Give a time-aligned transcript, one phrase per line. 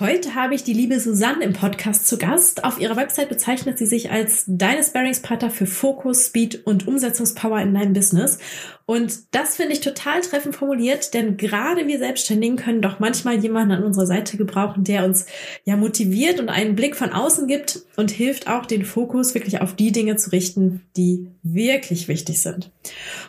[0.00, 2.62] Heute habe ich die liebe Susanne im Podcast zu Gast.
[2.62, 7.74] Auf ihrer Website bezeichnet sie sich als deine Sparringspartner für Fokus, Speed und Umsetzungspower in
[7.74, 8.38] deinem Business.
[8.86, 13.72] Und das finde ich total treffend formuliert, denn gerade wir Selbstständigen können doch manchmal jemanden
[13.72, 15.26] an unserer Seite gebrauchen, der uns
[15.64, 19.74] ja motiviert und einen Blick von außen gibt und hilft auch den Fokus wirklich auf
[19.74, 22.70] die Dinge zu richten, die wirklich wichtig sind.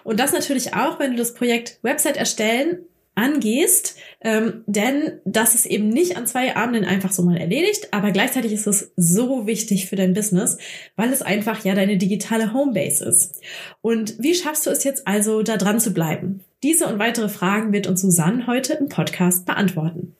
[0.03, 2.85] Und das natürlich auch, wenn du das Projekt Website erstellen
[3.19, 8.11] angehst, ähm, denn das ist eben nicht an zwei Abenden einfach so mal erledigt, aber
[8.11, 10.57] gleichzeitig ist es so wichtig für dein Business,
[10.95, 13.41] weil es einfach ja deine digitale Homebase ist.
[13.81, 16.43] Und wie schaffst du es jetzt also, da dran zu bleiben?
[16.63, 20.15] Diese und weitere Fragen wird uns Susanne heute im Podcast beantworten.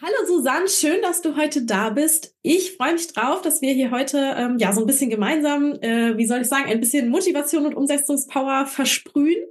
[0.00, 2.32] Hallo Susanne, schön, dass du heute da bist.
[2.42, 6.16] Ich freue mich drauf, dass wir hier heute ähm, ja so ein bisschen gemeinsam, äh,
[6.16, 9.42] wie soll ich sagen, ein bisschen Motivation und Umsetzungspower versprühen.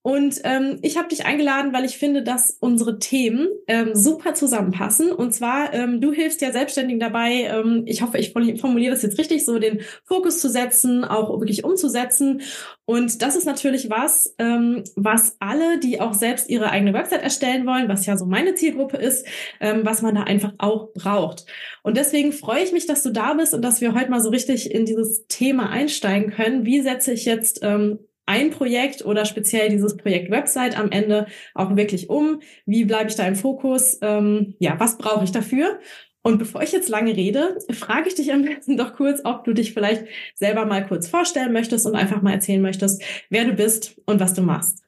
[0.00, 5.12] Und ähm, ich habe dich eingeladen, weil ich finde, dass unsere Themen ähm, super zusammenpassen.
[5.12, 9.18] Und zwar, ähm, du hilfst ja Selbstständigen dabei, ähm, ich hoffe, ich formuliere das jetzt
[9.18, 12.40] richtig, so den Fokus zu setzen, auch wirklich umzusetzen.
[12.86, 17.66] Und das ist natürlich was, ähm, was alle, die auch selbst ihre eigene Website erstellen
[17.66, 19.26] wollen, was ja so meine Zielgruppe ist,
[19.60, 21.46] ähm, was man da einfach auch braucht.
[21.82, 24.30] Und deswegen freue ich mich, dass du da bist und dass wir heute mal so
[24.30, 26.64] richtig in dieses Thema einsteigen können.
[26.64, 31.76] Wie setze ich jetzt ähm, ein Projekt oder speziell dieses Projekt Website am Ende auch
[31.76, 32.40] wirklich um?
[32.66, 33.98] Wie bleibe ich da im Fokus?
[34.00, 35.80] Ähm, ja, was brauche ich dafür?
[36.22, 39.52] Und bevor ich jetzt lange rede, frage ich dich am besten doch kurz, ob du
[39.52, 40.04] dich vielleicht
[40.36, 44.34] selber mal kurz vorstellen möchtest und einfach mal erzählen möchtest, wer du bist und was
[44.34, 44.81] du machst.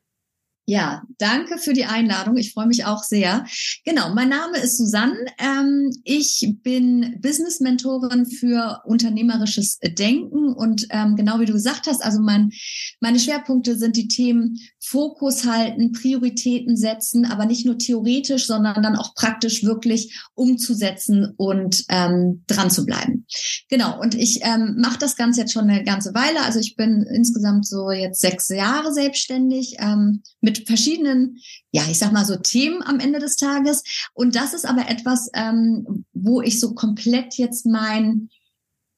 [0.67, 2.39] Ja, danke für die Einladung.
[2.39, 3.45] Ich freue mich auch sehr.
[3.85, 5.15] Genau, mein Name ist Susanne.
[5.39, 12.19] Ähm, ich bin Business-Mentorin für unternehmerisches Denken und ähm, genau wie du gesagt hast, also
[12.23, 12.51] mein,
[13.01, 18.97] meine Schwerpunkte sind die Themen Fokus halten, Prioritäten setzen, aber nicht nur theoretisch, sondern dann
[18.97, 23.27] auch praktisch wirklich umzusetzen und ähm, dran zu bleiben.
[23.71, 26.43] Genau, und ich ähm, mache das Ganze jetzt schon eine ganze Weile.
[26.43, 31.39] Also ich bin insgesamt so jetzt sechs Jahre selbstständig ähm, mit verschiedenen,
[31.73, 33.83] ja, ich sag mal so Themen am Ende des Tages.
[34.13, 38.29] Und das ist aber etwas, ähm, wo ich so komplett jetzt mein,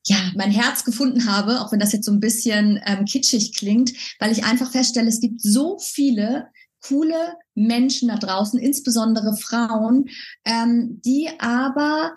[0.08, 3.92] ja, mein Herz gefunden habe, auch wenn das jetzt so ein bisschen ähm, kitschig klingt,
[4.18, 6.48] weil ich einfach feststelle, es gibt so viele
[6.86, 10.08] coole Menschen da draußen, insbesondere Frauen,
[10.44, 12.14] ähm, die aber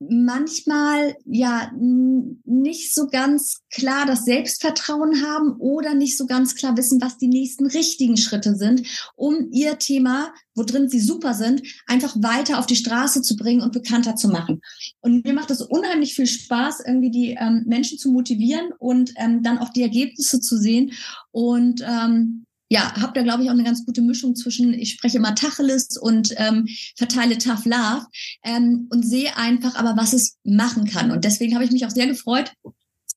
[0.00, 7.00] manchmal ja nicht so ganz klar das Selbstvertrauen haben oder nicht so ganz klar wissen,
[7.00, 8.86] was die nächsten richtigen Schritte sind,
[9.16, 13.62] um ihr Thema, wo drin sie super sind, einfach weiter auf die Straße zu bringen
[13.62, 14.60] und bekannter zu machen.
[15.00, 19.42] Und mir macht es unheimlich viel Spaß, irgendwie die ähm, Menschen zu motivieren und ähm,
[19.42, 20.92] dann auch die Ergebnisse zu sehen.
[21.32, 25.16] Und ähm, ja, habe da, glaube ich, auch eine ganz gute Mischung zwischen, ich spreche
[25.16, 28.06] immer Tacheles und ähm, verteile Tough Love
[28.44, 31.10] ähm, und sehe einfach aber, was es machen kann.
[31.10, 32.52] Und deswegen habe ich mich auch sehr gefreut,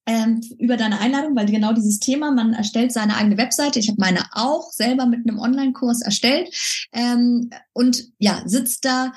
[0.07, 3.79] ähm, über deine Einladung, weil genau dieses Thema, man erstellt seine eigene Webseite.
[3.79, 6.49] Ich habe meine auch selber mit einem Online-Kurs erstellt
[6.93, 9.13] ähm, und ja, sitzt da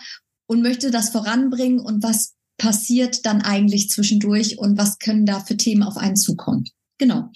[0.47, 5.57] und möchte das voranbringen und was passiert dann eigentlich zwischendurch und was können da für
[5.57, 6.65] Themen auf einen zukommen.
[6.99, 7.31] Genau.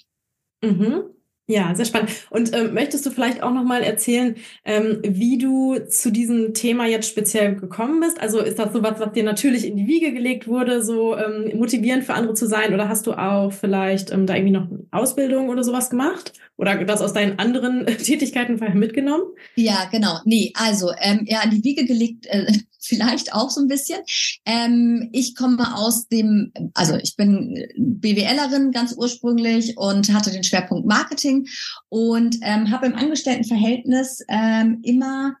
[0.61, 1.03] Mhm.
[1.49, 2.11] Ja, sehr spannend.
[2.29, 6.85] Und ähm, möchtest du vielleicht auch noch mal erzählen, ähm, wie du zu diesem Thema
[6.85, 8.21] jetzt speziell gekommen bist?
[8.21, 11.57] Also ist das so was, was dir natürlich in die Wiege gelegt wurde, so ähm,
[11.57, 12.71] motivierend für andere zu sein?
[12.75, 16.33] Oder hast du auch vielleicht ähm, da irgendwie noch eine Ausbildung oder sowas gemacht?
[16.55, 19.23] Oder das aus deinen anderen Tätigkeiten vorher mitgenommen?
[19.55, 20.19] Ja, genau.
[20.25, 22.45] Nee, also ähm, ja, in die Wiege gelegt äh,
[22.79, 23.99] vielleicht auch so ein bisschen.
[24.45, 30.87] Ähm, ich komme aus dem, also ich bin BWLerin ganz ursprünglich und hatte den Schwerpunkt
[30.87, 31.38] Marketing
[31.89, 35.35] und ähm, habe im Angestelltenverhältnis ähm, immer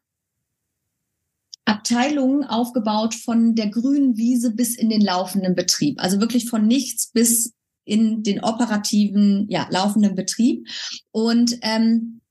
[1.65, 6.01] Abteilungen aufgebaut von der grünen Wiese bis in den laufenden Betrieb.
[6.01, 7.53] Also wirklich von nichts bis
[7.85, 10.67] in den operativen, ja, laufenden Betrieb.
[11.11, 12.21] Und ähm,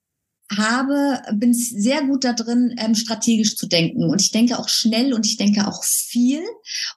[0.57, 4.11] habe, bin sehr gut da drin, ähm, strategisch zu denken.
[4.11, 6.43] Und ich denke auch schnell und ich denke auch viel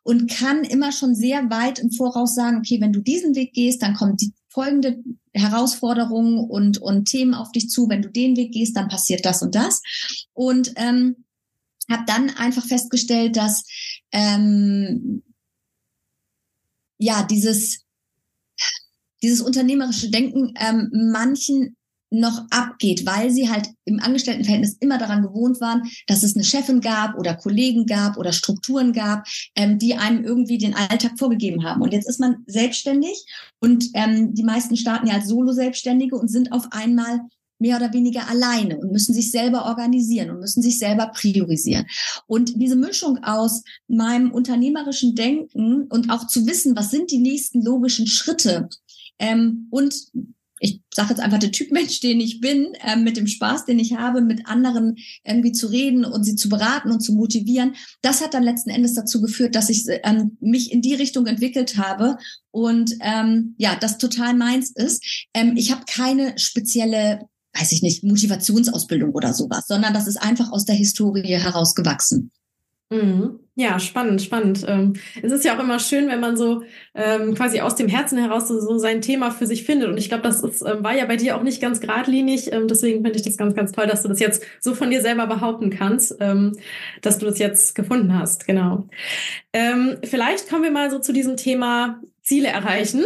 [0.03, 3.81] und kann immer schon sehr weit im Voraus sagen, okay, wenn du diesen Weg gehst,
[3.81, 5.01] dann kommt die folgende
[5.33, 7.89] Herausforderungen und, und Themen auf dich zu.
[7.89, 9.81] Wenn du den Weg gehst, dann passiert das und das.
[10.33, 11.25] Und ähm,
[11.89, 13.65] habe dann einfach festgestellt, dass
[14.11, 15.23] ähm,
[16.97, 17.85] ja dieses
[19.23, 21.77] dieses unternehmerische Denken ähm, manchen
[22.11, 26.81] noch abgeht, weil sie halt im Angestelltenverhältnis immer daran gewohnt waren, dass es eine Chefin
[26.81, 29.25] gab oder Kollegen gab oder Strukturen gab,
[29.55, 31.81] ähm, die einem irgendwie den Alltag vorgegeben haben.
[31.81, 33.25] Und jetzt ist man selbstständig
[33.59, 37.21] und ähm, die meisten starten ja als Solo-Selbstständige und sind auf einmal
[37.59, 41.85] mehr oder weniger alleine und müssen sich selber organisieren und müssen sich selber priorisieren.
[42.25, 47.63] Und diese Mischung aus meinem unternehmerischen Denken und auch zu wissen, was sind die nächsten
[47.63, 48.67] logischen Schritte
[49.19, 49.93] ähm, und
[50.61, 53.79] ich sage jetzt einfach der Typ Mensch, den ich bin, äh, mit dem Spaß, den
[53.79, 58.21] ich habe, mit anderen irgendwie zu reden und sie zu beraten und zu motivieren, das
[58.21, 62.17] hat dann letzten Endes dazu geführt, dass ich ähm, mich in die Richtung entwickelt habe
[62.51, 65.03] und ähm, ja, das total meins ist.
[65.33, 70.53] Ähm, ich habe keine spezielle weiß ich nicht, Motivationsausbildung oder sowas, sondern das ist einfach
[70.53, 72.31] aus der Historie herausgewachsen.
[72.91, 73.39] Mhm.
[73.55, 74.65] Ja, spannend, spannend.
[74.67, 78.17] Ähm, es ist ja auch immer schön, wenn man so ähm, quasi aus dem Herzen
[78.17, 79.89] heraus so, sein Thema für sich findet.
[79.89, 82.51] Und ich glaube, das ist, ähm, war ja bei dir auch nicht ganz geradlinig.
[82.51, 85.01] Ähm, deswegen finde ich das ganz, ganz toll, dass du das jetzt so von dir
[85.01, 86.57] selber behaupten kannst, ähm,
[87.01, 88.45] dass du das jetzt gefunden hast.
[88.45, 88.87] Genau.
[90.03, 93.03] Vielleicht kommen wir mal so zu diesem Thema Ziele erreichen.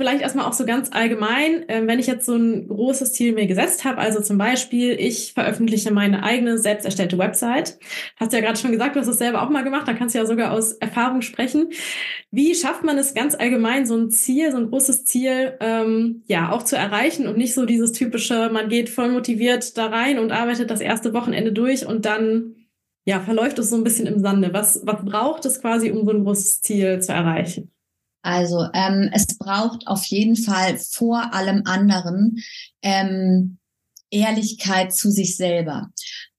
[0.00, 3.46] Vielleicht erstmal auch so ganz allgemein, äh, wenn ich jetzt so ein großes Ziel mir
[3.46, 7.78] gesetzt habe, also zum Beispiel, ich veröffentliche meine eigene selbst erstellte Website.
[8.16, 10.14] Hast du ja gerade schon gesagt, du hast es selber auch mal gemacht, da kannst
[10.14, 11.68] du ja sogar aus Erfahrung sprechen.
[12.30, 16.50] Wie schafft man es ganz allgemein, so ein Ziel, so ein großes Ziel, ähm, ja,
[16.50, 20.32] auch zu erreichen und nicht so dieses typische, man geht voll motiviert da rein und
[20.32, 22.56] arbeitet das erste Wochenende durch und dann
[23.04, 24.52] ja, verläuft es so ein bisschen im Sande.
[24.54, 27.70] Was, was braucht es quasi, um so ein großes Ziel zu erreichen?
[28.22, 32.42] Also ähm, es braucht auf jeden Fall vor allem anderen
[32.82, 33.58] ähm,
[34.10, 35.90] Ehrlichkeit zu sich selber.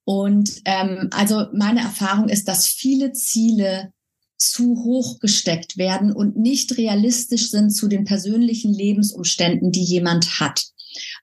[0.03, 3.93] Und ähm, also meine Erfahrung ist, dass viele Ziele
[4.37, 10.65] zu hoch gesteckt werden und nicht realistisch sind zu den persönlichen Lebensumständen, die jemand hat.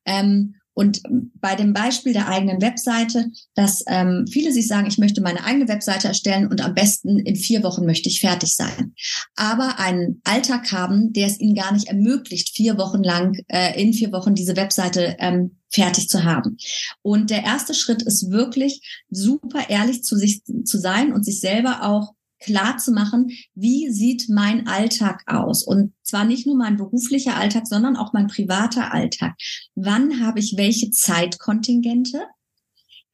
[0.04, 1.02] Ähm, und
[1.40, 5.66] bei dem Beispiel der eigenen Webseite, dass ähm, viele sich sagen, ich möchte meine eigene
[5.66, 8.94] Webseite erstellen und am besten in vier Wochen möchte ich fertig sein.
[9.34, 13.92] Aber einen Alltag haben, der es ihnen gar nicht ermöglicht, vier Wochen lang, äh, in
[13.92, 16.56] vier Wochen diese Webseite ähm, fertig zu haben.
[17.02, 21.82] Und der erste Schritt ist wirklich super ehrlich zu sich zu sein und sich selber
[21.82, 25.62] auch klar zu machen, wie sieht mein Alltag aus?
[25.62, 29.34] Und zwar nicht nur mein beruflicher Alltag, sondern auch mein privater Alltag.
[29.74, 32.22] Wann habe ich welche Zeitkontingente?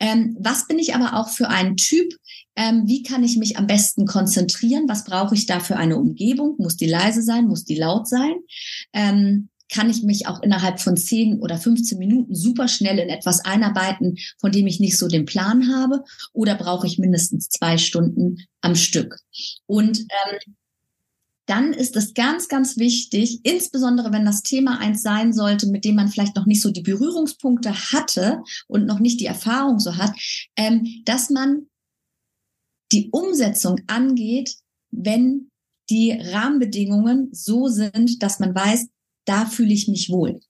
[0.00, 2.12] Ähm, was bin ich aber auch für ein Typ?
[2.56, 4.88] Ähm, wie kann ich mich am besten konzentrieren?
[4.88, 6.56] Was brauche ich da für eine Umgebung?
[6.58, 7.46] Muss die leise sein?
[7.46, 8.34] Muss die laut sein?
[8.92, 13.44] Ähm, kann ich mich auch innerhalb von 10 oder 15 Minuten super schnell in etwas
[13.44, 16.04] einarbeiten, von dem ich nicht so den Plan habe?
[16.32, 19.18] Oder brauche ich mindestens zwei Stunden am Stück?
[19.66, 20.54] Und ähm,
[21.46, 25.96] dann ist es ganz, ganz wichtig, insbesondere wenn das Thema eins sein sollte, mit dem
[25.96, 30.12] man vielleicht noch nicht so die Berührungspunkte hatte und noch nicht die Erfahrung so hat,
[30.56, 31.66] ähm, dass man
[32.92, 34.54] die Umsetzung angeht,
[34.92, 35.50] wenn
[35.90, 38.86] die Rahmenbedingungen so sind, dass man weiß,
[39.24, 40.40] da fühle ich mich wohl.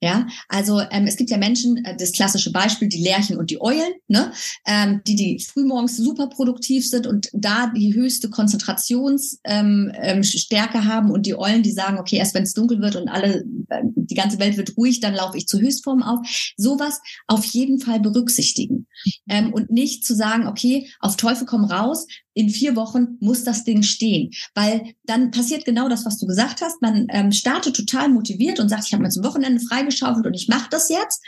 [0.00, 3.60] Ja, also ähm, es gibt ja Menschen, äh, das klassische Beispiel, die Lerchen und die
[3.60, 4.32] Eulen, ne,
[4.66, 10.84] ähm, die die frühmorgens super produktiv sind und da die höchste Konzentrationsstärke ähm, ähm, Stärke
[10.84, 13.82] haben und die Eulen, die sagen, okay, erst wenn es dunkel wird und alle, äh,
[13.94, 16.26] die ganze Welt wird ruhig, dann laufe ich zur Höchstform auf.
[16.56, 18.88] Sowas auf jeden Fall berücksichtigen
[19.28, 23.64] ähm, und nicht zu sagen, okay, auf Teufel komm raus, in vier Wochen muss das
[23.64, 24.30] Ding stehen.
[24.54, 26.80] Weil dann passiert genau das, was du gesagt hast.
[26.80, 30.48] Man ähm, startet total motiviert und sagt, ich habe mir zum Wochenende freigeschaufelt und ich
[30.48, 31.22] mache das jetzt.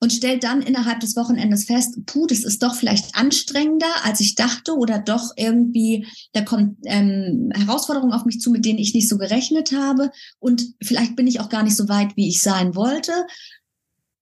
[0.00, 4.34] Und stellt dann innerhalb des Wochenendes fest, puh, das ist doch vielleicht anstrengender, als ich
[4.34, 9.08] dachte, oder doch irgendwie, da kommt ähm, Herausforderungen auf mich zu, mit denen ich nicht
[9.08, 10.10] so gerechnet habe.
[10.40, 13.12] Und vielleicht bin ich auch gar nicht so weit, wie ich sein wollte.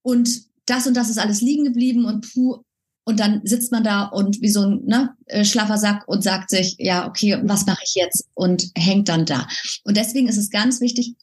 [0.02, 2.62] Und das und das ist alles liegen geblieben und puh,
[3.04, 6.50] und dann sitzt man da und wie so ein ne, äh, schlaffer Sack und sagt
[6.50, 8.28] sich, ja, okay, was mache ich jetzt?
[8.35, 9.49] Und hängt dann da.
[9.85, 11.16] Und deswegen ist es ganz wichtig,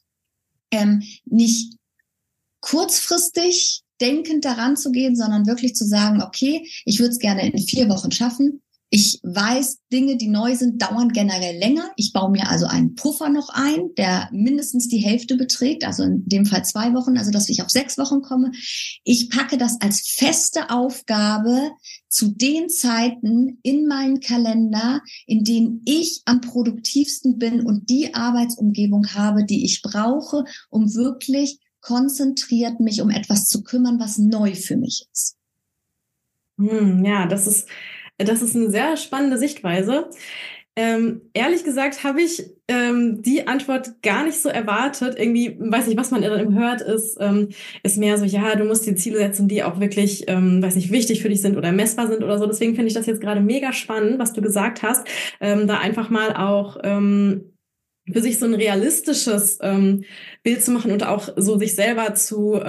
[0.70, 1.74] ähm, nicht
[2.60, 7.58] kurzfristig denkend daran zu gehen, sondern wirklich zu sagen, okay, ich würde es gerne in
[7.58, 8.62] vier Wochen schaffen.
[8.92, 11.92] Ich weiß, Dinge, die neu sind, dauern generell länger.
[11.94, 16.26] Ich baue mir also einen Puffer noch ein, der mindestens die Hälfte beträgt, also in
[16.26, 18.50] dem Fall zwei Wochen, also dass ich auf sechs Wochen komme.
[19.04, 21.70] Ich packe das als feste Aufgabe
[22.08, 29.14] zu den Zeiten in meinen Kalender, in denen ich am produktivsten bin und die Arbeitsumgebung
[29.14, 34.76] habe, die ich brauche, um wirklich konzentriert mich um etwas zu kümmern, was neu für
[34.76, 35.36] mich ist.
[36.58, 37.68] Hm, ja, das ist
[38.24, 40.10] das ist eine sehr spannende Sichtweise.
[40.76, 45.18] Ähm, ehrlich gesagt habe ich ähm, die Antwort gar nicht so erwartet.
[45.18, 47.48] Irgendwie, weiß nicht, was man dann hört, ist, ähm,
[47.82, 50.92] ist mehr so, ja, du musst dir Ziele setzen, die auch wirklich, ähm, weiß nicht,
[50.92, 52.46] wichtig für dich sind oder messbar sind oder so.
[52.46, 55.06] Deswegen finde ich das jetzt gerade mega spannend, was du gesagt hast,
[55.40, 57.52] ähm, da einfach mal auch ähm,
[58.10, 59.58] für sich so ein realistisches
[60.42, 62.60] Bild zu machen und auch so sich selber zu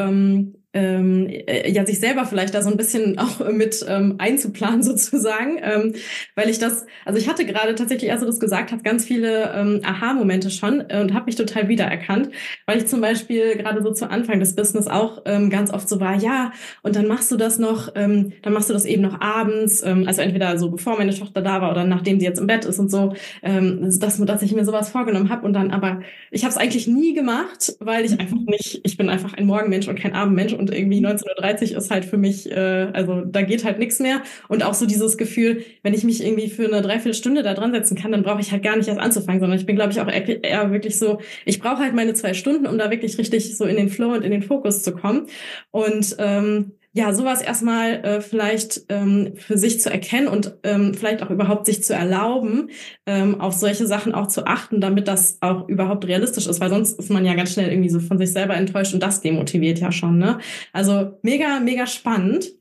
[0.74, 5.60] ähm, äh, ja sich selber vielleicht da so ein bisschen auch mit ähm, einzuplanen sozusagen,
[5.62, 5.96] ähm,
[6.36, 9.54] weil ich das, also ich hatte gerade tatsächlich, als du das gesagt hast, ganz viele
[9.54, 12.30] ähm, Aha-Momente schon äh, und habe mich total wiedererkannt,
[12.66, 16.00] weil ich zum Beispiel gerade so zu Anfang des Business auch ähm, ganz oft so
[16.00, 16.52] war, ja
[16.84, 20.08] und dann machst du das noch, ähm, dann machst du das eben noch abends, ähm,
[20.08, 22.80] also entweder so bevor meine Tochter da war oder nachdem sie jetzt im Bett ist
[22.80, 26.02] und so, ähm, dass, dass ich mir sowas vorgenommen habe und dann aber
[26.32, 29.88] ich habe es eigentlich nie gemacht, weil ich einfach nicht, ich bin einfach ein Morgenmensch
[29.88, 33.66] und kein Abendmensch und irgendwie 19.30 Uhr ist halt für mich, äh, also da geht
[33.66, 34.22] halt nichts mehr.
[34.48, 37.98] Und auch so dieses Gefühl, wenn ich mich irgendwie für eine Dreiviertelstunde da dran setzen
[37.98, 40.08] kann, dann brauche ich halt gar nicht erst anzufangen, sondern ich bin, glaube ich, auch
[40.08, 43.66] eher, eher wirklich so, ich brauche halt meine zwei Stunden, um da wirklich richtig so
[43.66, 45.28] in den Flow und in den Fokus zu kommen.
[45.72, 51.24] Und ähm, ja, sowas erstmal äh, vielleicht ähm, für sich zu erkennen und ähm, vielleicht
[51.24, 52.70] auch überhaupt sich zu erlauben,
[53.06, 57.00] ähm, auf solche Sachen auch zu achten, damit das auch überhaupt realistisch ist, weil sonst
[57.00, 59.92] ist man ja ganz schnell irgendwie so von sich selber enttäuscht und das demotiviert ja
[59.92, 60.18] schon.
[60.18, 60.40] Ne?
[60.74, 62.52] Also mega, mega spannend.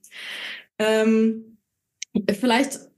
[0.78, 1.58] Ähm,
[2.32, 2.89] vielleicht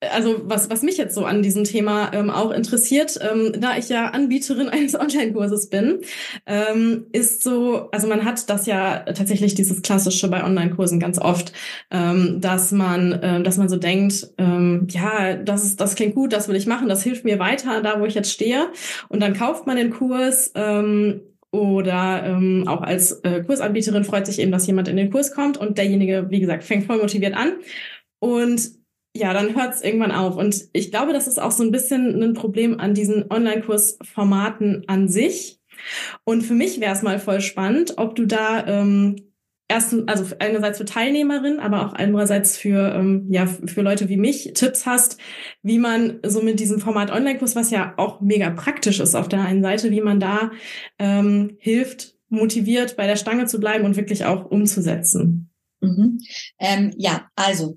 [0.00, 3.88] also was, was mich jetzt so an diesem Thema ähm, auch interessiert, ähm, da ich
[3.88, 6.00] ja Anbieterin eines Online-Kurses bin,
[6.46, 11.52] ähm, ist so, also man hat das ja tatsächlich dieses klassische bei Online-Kursen ganz oft,
[11.90, 16.32] ähm, dass man, äh, dass man so denkt, ähm, ja, das ist, das klingt gut,
[16.32, 18.68] das will ich machen, das hilft mir weiter, da wo ich jetzt stehe,
[19.08, 20.52] und dann kauft man den Kurs.
[20.54, 25.32] Ähm, oder ähm, auch als äh, Kursanbieterin freut sich eben, dass jemand in den Kurs
[25.32, 27.52] kommt und derjenige, wie gesagt, fängt voll motiviert an.
[28.20, 28.77] Und
[29.14, 30.36] ja, dann hört es irgendwann auf.
[30.36, 35.08] Und ich glaube, das ist auch so ein bisschen ein Problem an diesen Online-Kursformaten an
[35.08, 35.60] sich.
[36.24, 39.16] Und für mich wäre es mal voll spannend, ob du da ähm,
[39.68, 44.52] erstens, also einerseits für Teilnehmerinnen, aber auch andererseits für ähm, ja für Leute wie mich
[44.54, 45.18] Tipps hast,
[45.62, 49.42] wie man so mit diesem Format Online-Kurs, was ja auch mega praktisch ist auf der
[49.42, 50.50] einen Seite, wie man da
[50.98, 55.50] ähm, hilft, motiviert bei der Stange zu bleiben und wirklich auch umzusetzen.
[55.80, 56.18] Mhm.
[56.58, 57.76] Ähm, ja, also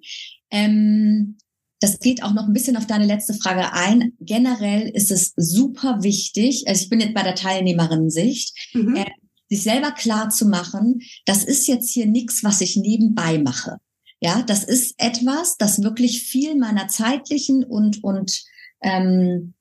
[0.52, 1.38] ähm,
[1.80, 4.14] das geht auch noch ein bisschen auf deine letzte Frage ein.
[4.20, 8.96] Generell ist es super wichtig, also ich bin jetzt bei der Teilnehmerinnen-Sicht, mhm.
[8.96, 9.06] äh,
[9.50, 13.78] sich selber klar zu machen, das ist jetzt hier nichts, was ich nebenbei mache.
[14.22, 18.44] Ja, das ist etwas, das wirklich viel meiner zeitlichen und, und
[18.82, 19.56] ähm,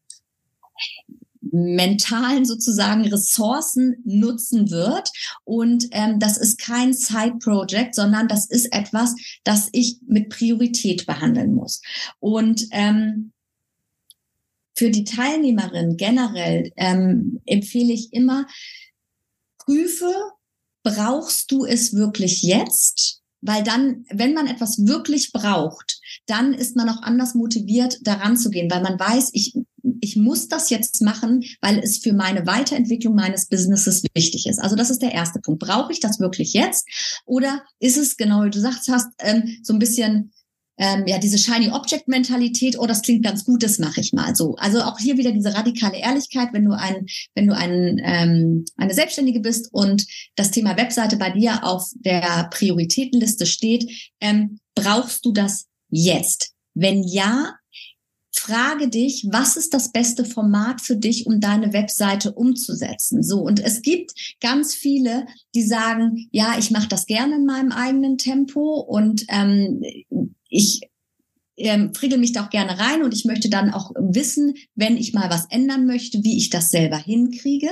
[1.52, 5.10] mentalen sozusagen Ressourcen nutzen wird.
[5.44, 9.14] Und ähm, das ist kein Side-Project, sondern das ist etwas,
[9.44, 11.82] das ich mit Priorität behandeln muss.
[12.18, 13.32] Und ähm,
[14.74, 18.46] für die Teilnehmerin generell ähm, empfehle ich immer,
[19.58, 20.14] prüfe,
[20.82, 23.20] brauchst du es wirklich jetzt?
[23.42, 28.50] Weil dann, wenn man etwas wirklich braucht, dann ist man auch anders motiviert, daran zu
[28.50, 29.54] gehen, weil man weiß, ich,
[30.00, 34.58] ich muss das jetzt machen, weil es für meine Weiterentwicklung meines Businesses wichtig ist.
[34.58, 35.62] Also das ist der erste Punkt.
[35.62, 36.88] Brauche ich das wirklich jetzt?
[37.24, 40.32] Oder ist es, genau wie du sagst hast, ähm, so ein bisschen
[40.80, 44.34] ähm, ja diese shiny Object Mentalität, oh, das klingt ganz gut, das mache ich mal
[44.34, 44.56] so.
[44.56, 48.94] Also auch hier wieder diese radikale Ehrlichkeit, wenn du ein, wenn du ein, ähm, eine
[48.94, 53.90] Selbstständige bist und das Thema Webseite bei dir auf der Prioritätenliste steht,
[54.20, 56.52] ähm, brauchst du das jetzt?
[56.74, 57.54] Wenn ja,
[58.32, 63.22] frage dich, was ist das beste Format für dich, um deine Webseite umzusetzen?
[63.22, 67.72] So, und es gibt ganz viele, die sagen, ja, ich mache das gerne in meinem
[67.72, 69.82] eigenen Tempo und ähm,
[70.48, 70.89] ich
[71.60, 75.12] ähm, friegel mich da auch gerne rein und ich möchte dann auch wissen, wenn ich
[75.12, 77.68] mal was ändern möchte, wie ich das selber hinkriege.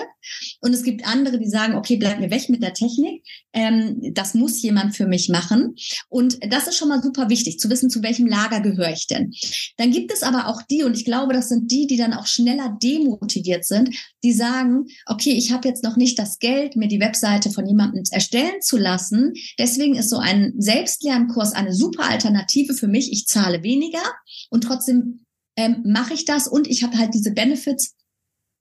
[0.61, 3.25] Und es gibt andere, die sagen, okay, bleib mir weg mit der Technik.
[3.53, 5.75] Ähm, das muss jemand für mich machen.
[6.09, 9.33] Und das ist schon mal super wichtig, zu wissen, zu welchem Lager gehöre ich denn.
[9.77, 12.27] Dann gibt es aber auch die, und ich glaube, das sind die, die dann auch
[12.27, 13.91] schneller demotiviert sind,
[14.23, 18.03] die sagen, okay, ich habe jetzt noch nicht das Geld, mir die Webseite von jemandem
[18.11, 19.33] erstellen zu lassen.
[19.59, 23.13] Deswegen ist so ein Selbstlernkurs eine super Alternative für mich.
[23.13, 24.03] Ich zahle weniger weniger
[24.51, 25.25] und trotzdem
[25.57, 27.95] ähm, mache ich das und ich habe halt diese Benefits,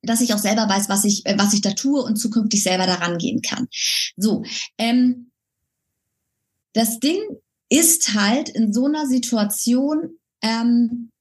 [0.01, 2.85] dass ich auch selber weiß, was ich, äh, was ich da tue und zukünftig selber
[2.85, 3.67] daran gehen kann.
[4.15, 4.43] So,
[4.77, 5.31] ähm,
[6.73, 7.19] das Ding
[7.69, 11.11] ist halt in so einer Situation, ähm,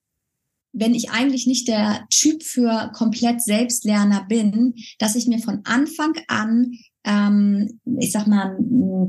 [0.73, 6.13] wenn ich eigentlich nicht der Typ für komplett Selbstlerner bin, dass ich mir von Anfang
[6.29, 8.59] an ähm, ich sag mal,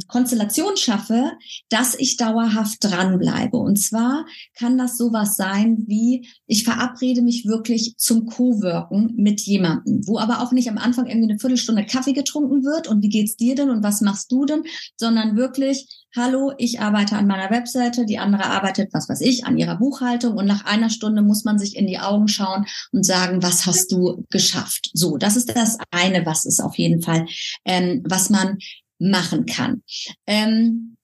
[0.07, 1.31] Konstellation schaffe,
[1.69, 3.57] dass ich dauerhaft dranbleibe.
[3.57, 10.07] Und zwar kann das sowas sein wie, ich verabrede mich wirklich zum Co-Worken mit jemandem,
[10.07, 13.35] wo aber auch nicht am Anfang irgendwie eine Viertelstunde Kaffee getrunken wird und wie geht's
[13.35, 14.63] dir denn und was machst du denn,
[14.95, 19.57] sondern wirklich, hallo, ich arbeite an meiner Webseite, die andere arbeitet, was weiß ich, an
[19.57, 23.41] ihrer Buchhaltung und nach einer Stunde muss man sich in die Augen schauen und sagen,
[23.43, 24.89] was hast du geschafft?
[24.93, 27.27] So, das ist das eine, was es auf jeden Fall,
[27.65, 28.57] ähm, was man
[28.99, 29.83] machen kann.
[30.25, 30.97] Ähm,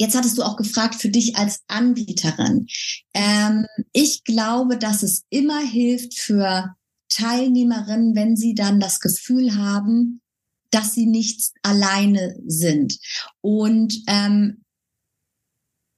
[0.00, 2.68] Jetzt hattest du auch gefragt für dich als Anbieterin.
[3.12, 6.74] Ähm, ich glaube, dass es immer hilft für
[7.10, 10.22] Teilnehmerinnen, wenn sie dann das Gefühl haben,
[10.70, 12.98] dass sie nicht alleine sind.
[13.40, 14.64] Und ähm,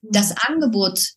[0.03, 1.13] das Angebot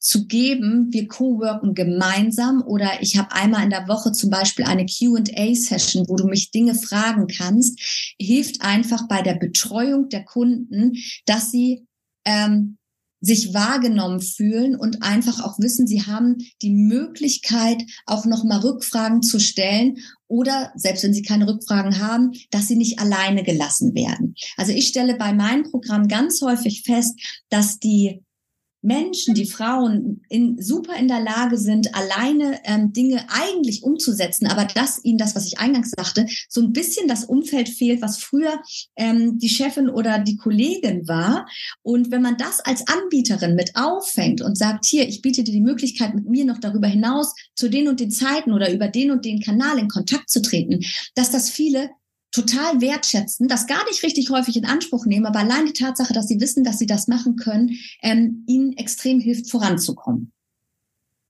[0.00, 4.86] zu geben, wir co-worken gemeinsam oder ich habe einmal in der Woche zum Beispiel eine
[4.86, 7.78] QA-Session, wo du mich Dinge fragen kannst,
[8.18, 10.96] hilft einfach bei der Betreuung der Kunden,
[11.26, 11.86] dass sie
[12.24, 12.78] ähm,
[13.20, 19.38] sich wahrgenommen fühlen und einfach auch wissen, sie haben die Möglichkeit, auch nochmal Rückfragen zu
[19.38, 24.34] stellen oder selbst wenn sie keine Rückfragen haben, dass sie nicht alleine gelassen werden.
[24.56, 27.18] Also ich stelle bei meinem Programm ganz häufig fest,
[27.50, 28.22] dass die
[28.82, 34.64] Menschen, die Frauen in, super in der Lage sind, alleine ähm, Dinge eigentlich umzusetzen, aber
[34.64, 38.60] dass ihnen das, was ich eingangs sagte, so ein bisschen das Umfeld fehlt, was früher
[38.96, 41.46] ähm, die Chefin oder die Kollegin war.
[41.82, 45.60] Und wenn man das als Anbieterin mit auffängt und sagt, hier, ich biete dir die
[45.60, 49.24] Möglichkeit, mit mir noch darüber hinaus zu den und den Zeiten oder über den und
[49.24, 50.80] den Kanal in Kontakt zu treten,
[51.14, 51.90] dass das viele
[52.32, 56.28] total wertschätzen, das gar nicht richtig häufig in Anspruch nehmen, aber allein die Tatsache, dass
[56.28, 60.32] sie wissen, dass sie das machen können, ähm, ihnen extrem hilft, voranzukommen.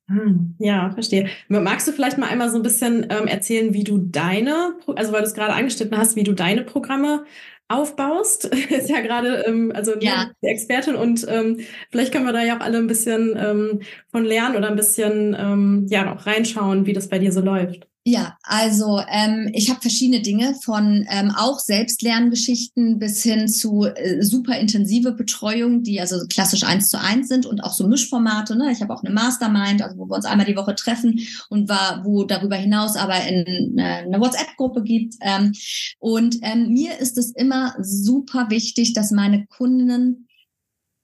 [0.09, 1.28] Hm, ja, verstehe.
[1.49, 5.23] Magst du vielleicht mal einmal so ein bisschen ähm, erzählen, wie du deine, also weil
[5.23, 7.25] du es gerade angeschnitten hast, wie du deine Programme
[7.69, 8.45] aufbaust?
[8.71, 10.33] ist ja gerade ähm, also ja.
[10.42, 11.61] die Expertin und ähm,
[11.92, 15.37] vielleicht können wir da ja auch alle ein bisschen ähm, von lernen oder ein bisschen
[15.38, 17.87] ähm, ja auch reinschauen, wie das bei dir so läuft.
[18.11, 24.21] Ja, also ähm, ich habe verschiedene Dinge von ähm, auch Selbstlerngeschichten bis hin zu äh,
[24.25, 28.57] super intensive Betreuung, die also klassisch eins zu eins sind und auch so Mischformate.
[28.57, 28.73] Ne?
[28.73, 32.05] Ich habe auch eine Mastermind, also wo wir uns einmal die Woche treffen und war,
[32.05, 35.14] wo darüber hinaus aber in, äh, eine WhatsApp-Gruppe gibt.
[35.21, 35.52] Ähm,
[36.00, 40.27] und ähm, mir ist es immer super wichtig, dass meine Kundinnen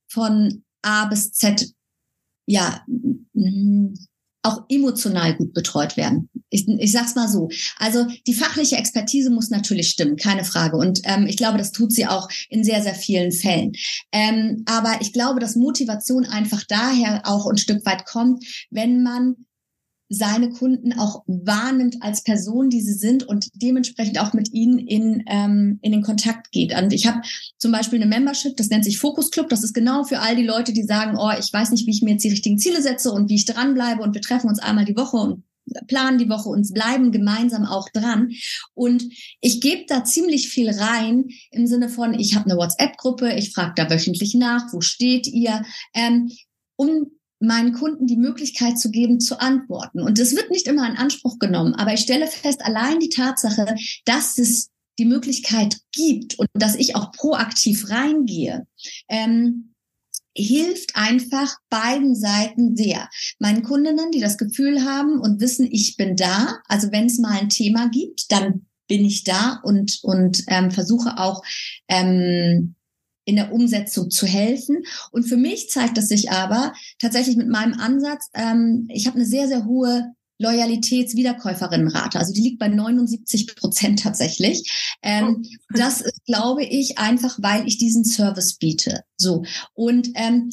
[0.09, 1.71] von A bis Z
[2.47, 2.85] ja
[4.43, 6.31] auch emotional gut betreut werden.
[6.51, 7.49] Ich, ich sag's mal so.
[7.79, 10.77] Also die fachliche Expertise muss natürlich stimmen, keine Frage.
[10.77, 13.73] Und ähm, ich glaube, das tut sie auch in sehr, sehr vielen Fällen.
[14.13, 19.37] Ähm, aber ich glaube, dass Motivation einfach daher auch ein Stück weit kommt, wenn man
[20.09, 25.25] seine Kunden auch wahrnimmt als Person, die sie sind und dementsprechend auch mit ihnen in,
[25.27, 26.77] ähm, in den Kontakt geht.
[26.77, 27.23] Und ich habe
[27.59, 29.49] zum Beispiel eine Membership, das nennt sich Focus Club.
[29.49, 32.03] Das ist genau für all die Leute, die sagen, oh, ich weiß nicht, wie ich
[32.03, 34.85] mir jetzt die richtigen Ziele setze und wie ich dranbleibe und wir treffen uns einmal
[34.85, 35.43] die Woche und
[35.87, 38.31] planen die Woche und bleiben gemeinsam auch dran.
[38.75, 39.05] Und
[39.41, 43.75] ich gebe da ziemlich viel rein im Sinne von, ich habe eine WhatsApp-Gruppe, ich frage
[43.77, 46.31] da wöchentlich nach, wo steht ihr, ähm,
[46.77, 50.01] um meinen Kunden die Möglichkeit zu geben, zu antworten.
[50.01, 53.75] Und das wird nicht immer in Anspruch genommen, aber ich stelle fest, allein die Tatsache,
[54.05, 58.67] dass es die Möglichkeit gibt und dass ich auch proaktiv reingehe,
[59.09, 59.75] ähm,
[60.37, 63.09] hilft einfach beiden Seiten sehr.
[63.39, 67.39] Meinen Kundinnen, die das Gefühl haben und wissen, ich bin da, also wenn es mal
[67.39, 71.43] ein Thema gibt, dann bin ich da und, und ähm, versuche auch
[71.89, 72.77] ähm,
[73.25, 74.85] in der Umsetzung zu helfen.
[75.11, 79.27] Und für mich zeigt es sich aber tatsächlich mit meinem Ansatz, ähm, ich habe eine
[79.27, 82.19] sehr, sehr hohe Loyalitätswiederkäuferinnenrate.
[82.19, 84.97] Also die liegt bei 79 Prozent tatsächlich.
[85.03, 85.49] Ähm, oh.
[85.71, 89.05] Das ist, glaube ich, einfach, weil ich diesen Service biete.
[89.17, 89.45] So.
[89.75, 90.51] Und ähm,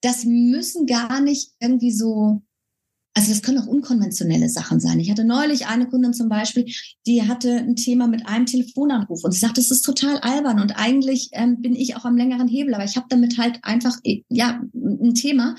[0.00, 2.42] das müssen gar nicht irgendwie so
[3.16, 5.00] also das können auch unkonventionelle Sachen sein.
[5.00, 6.66] Ich hatte neulich eine Kundin zum Beispiel,
[7.06, 10.72] die hatte ein Thema mit einem Telefonanruf und sie sagt, das ist total albern und
[10.76, 14.20] eigentlich ähm, bin ich auch am längeren Hebel, aber ich habe damit halt einfach äh,
[14.28, 15.54] ja ein Thema.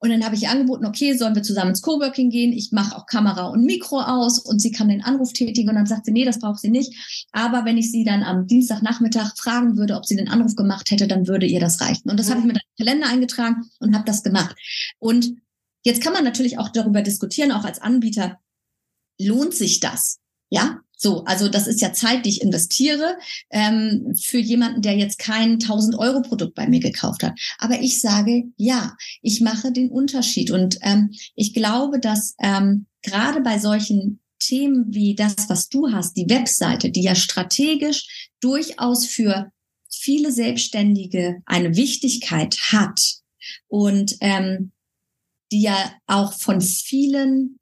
[0.00, 2.52] Und dann habe ich angeboten, okay, sollen wir zusammen ins Coworking gehen?
[2.52, 5.68] Ich mache auch Kamera und Mikro aus und sie kann den Anruf tätigen.
[5.68, 6.94] Und dann sagt sie, nee, das braucht sie nicht.
[7.32, 11.08] Aber wenn ich sie dann am Dienstagnachmittag fragen würde, ob sie den Anruf gemacht hätte,
[11.08, 12.08] dann würde ihr das reichen.
[12.10, 12.34] Und das ja.
[12.34, 14.54] habe ich mit einem Kalender eingetragen und habe das gemacht.
[15.00, 15.34] Und
[15.82, 18.38] Jetzt kann man natürlich auch darüber diskutieren, auch als Anbieter,
[19.18, 20.18] lohnt sich das?
[20.50, 23.16] Ja, so, also das ist ja Zeit, die ich investiere
[23.50, 27.38] ähm, für jemanden, der jetzt kein 1000 Euro Produkt bei mir gekauft hat.
[27.58, 33.42] Aber ich sage, ja, ich mache den Unterschied und ähm, ich glaube, dass ähm, gerade
[33.42, 39.52] bei solchen Themen wie das, was du hast, die Webseite, die ja strategisch durchaus für
[39.90, 43.00] viele Selbstständige eine Wichtigkeit hat
[43.68, 44.72] und ähm,
[45.52, 47.58] die ja auch von vielen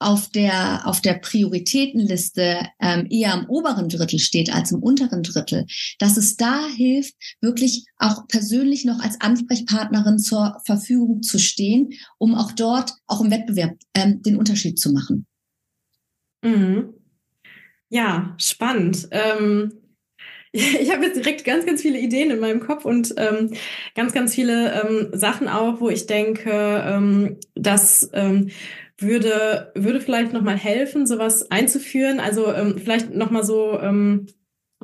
[0.00, 5.66] auf der, auf der Prioritätenliste ähm, eher am oberen Drittel steht als im unteren Drittel,
[5.98, 12.34] dass es da hilft, wirklich auch persönlich noch als Ansprechpartnerin zur Verfügung zu stehen, um
[12.34, 15.26] auch dort, auch im Wettbewerb, ähm, den Unterschied zu machen.
[16.42, 16.94] Mhm.
[17.88, 19.08] Ja, spannend.
[19.10, 19.72] Ähm
[20.52, 23.52] ich habe jetzt direkt ganz, ganz viele Ideen in meinem Kopf und ähm,
[23.94, 28.50] ganz, ganz viele ähm, Sachen auch, wo ich denke, ähm, dass ähm,
[28.98, 32.18] würde, würde vielleicht nochmal helfen, sowas einzuführen.
[32.20, 34.26] Also ähm, vielleicht nochmal so, ähm,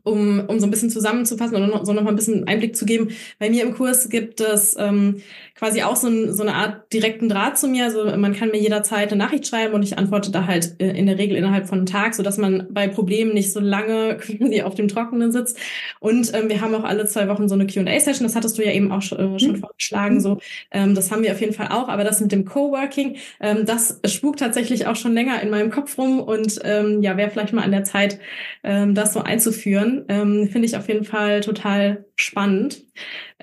[0.04, 3.08] um, um so ein bisschen zusammenzufassen oder noch, so nochmal ein bisschen Einblick zu geben.
[3.38, 5.22] Bei mir im Kurs gibt es ähm,
[5.54, 7.84] quasi auch so, ein, so eine Art direkten Draht zu mir.
[7.84, 11.06] Also man kann mir jederzeit eine Nachricht schreiben und ich antworte da halt äh, in
[11.06, 14.62] der Regel innerhalb von einem Tag, so dass man bei Problemen nicht so lange quasi
[14.62, 15.56] auf dem Trockenen sitzt.
[16.00, 18.26] Und ähm, wir haben auch alle zwei Wochen so eine Q&A-Session.
[18.26, 19.56] Das hattest du ja eben auch schon, äh, schon mhm.
[19.58, 20.20] vorgeschlagen.
[20.20, 20.38] So,
[20.72, 21.88] ähm, das haben wir auf jeden Fall auch.
[21.88, 25.96] Aber das mit dem Coworking, ähm, das spukt tatsächlich auch schon länger in meinem Kopf
[25.98, 28.18] rum und ähm, ja, wäre vielleicht mal an der Zeit,
[28.64, 30.04] ähm, das so einzuführen.
[30.08, 32.82] Ähm, Finde ich auf jeden Fall total spannend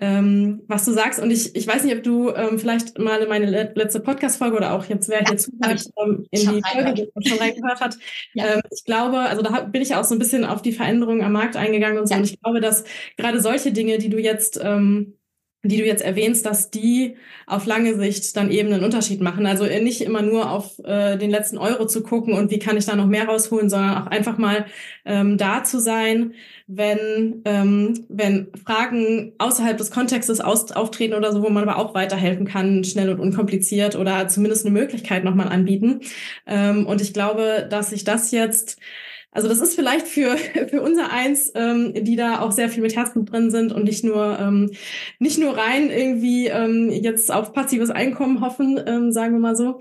[0.02, 1.20] ähm, was du sagst.
[1.20, 4.74] Und ich, ich weiß nicht, ob du ähm, vielleicht mal in meine letzte Podcast-Folge oder
[4.74, 7.98] auch jetzt, wer hier zuhört, ähm, in die Folge schon reingehört hat.
[8.34, 8.56] Ja.
[8.56, 11.34] Ähm, ich glaube, also da bin ich auch so ein bisschen auf die Veränderungen am
[11.34, 12.14] Markt eingegangen und so.
[12.14, 12.20] Ja.
[12.20, 12.84] Und ich glaube, dass
[13.18, 15.18] gerade solche Dinge, die du jetzt ähm,
[15.64, 19.46] die du jetzt erwähnst, dass die auf lange Sicht dann eben einen Unterschied machen.
[19.46, 22.86] Also nicht immer nur auf äh, den letzten Euro zu gucken und wie kann ich
[22.86, 24.66] da noch mehr rausholen, sondern auch einfach mal
[25.06, 26.34] ähm, da zu sein,
[26.68, 31.94] wenn, ähm, wenn Fragen außerhalb des Kontextes aus, auftreten oder so, wo man aber auch
[31.94, 36.02] weiterhelfen kann, schnell und unkompliziert oder zumindest eine Möglichkeit nochmal anbieten.
[36.48, 38.80] Ähm, und ich glaube, dass sich das jetzt
[39.32, 40.38] also das ist vielleicht für,
[40.70, 44.04] für unser Eins, ähm, die da auch sehr viel mit Herzblut drin sind und nicht
[44.04, 44.72] nur, ähm,
[45.20, 49.80] nicht nur rein irgendwie ähm, jetzt auf passives Einkommen hoffen, ähm, sagen wir mal so,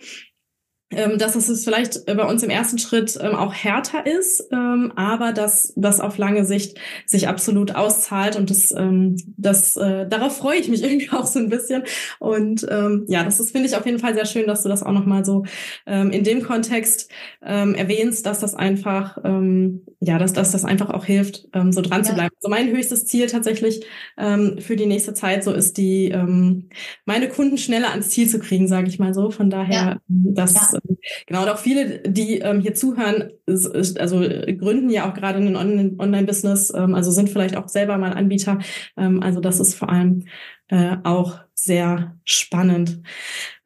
[0.91, 5.33] ähm, dass es vielleicht bei uns im ersten Schritt ähm, auch härter ist, ähm, aber
[5.33, 10.59] dass das auf lange Sicht sich absolut auszahlt und das, ähm, das äh, darauf freue
[10.59, 11.85] ich mich irgendwie auch so ein bisschen
[12.19, 14.83] und ähm, ja, das ist finde ich auf jeden Fall sehr schön, dass du das
[14.83, 15.45] auch noch mal so
[15.87, 17.11] ähm, in dem Kontext
[17.43, 21.83] ähm, erwähnst, dass das einfach ähm, ja, dass, dass das einfach auch hilft, ähm, so
[21.83, 22.05] dran ja.
[22.05, 22.35] zu bleiben.
[22.43, 23.85] Also mein höchstes Ziel tatsächlich
[24.19, 26.71] ähm, für die nächste Zeit so ist die ähm,
[27.05, 29.31] meine Kunden schneller ans Ziel zu kriegen, sage ich mal so.
[29.31, 30.01] Von daher, ja.
[30.09, 30.80] das ja
[31.27, 36.73] Genau, und auch viele, die ähm, hier zuhören, also gründen ja auch gerade ein Online-Business,
[36.77, 38.59] ähm, also sind vielleicht auch selber mal Anbieter.
[38.97, 40.27] Ähm, also das ist vor allem
[40.69, 43.01] äh, auch sehr spannend.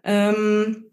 [0.05, 0.84] Ähm,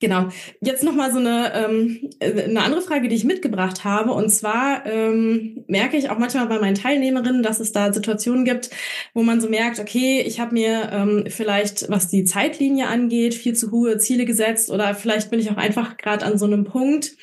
[0.00, 0.28] Genau.
[0.60, 4.12] Jetzt noch mal so eine, ähm, eine andere Frage, die ich mitgebracht habe.
[4.12, 8.70] Und zwar ähm, merke ich auch manchmal bei meinen Teilnehmerinnen, dass es da Situationen gibt,
[9.12, 13.56] wo man so merkt, okay, ich habe mir ähm, vielleicht, was die Zeitlinie angeht, viel
[13.56, 17.16] zu hohe Ziele gesetzt oder vielleicht bin ich auch einfach gerade an so einem Punkt,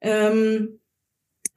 [0.00, 0.80] ähm,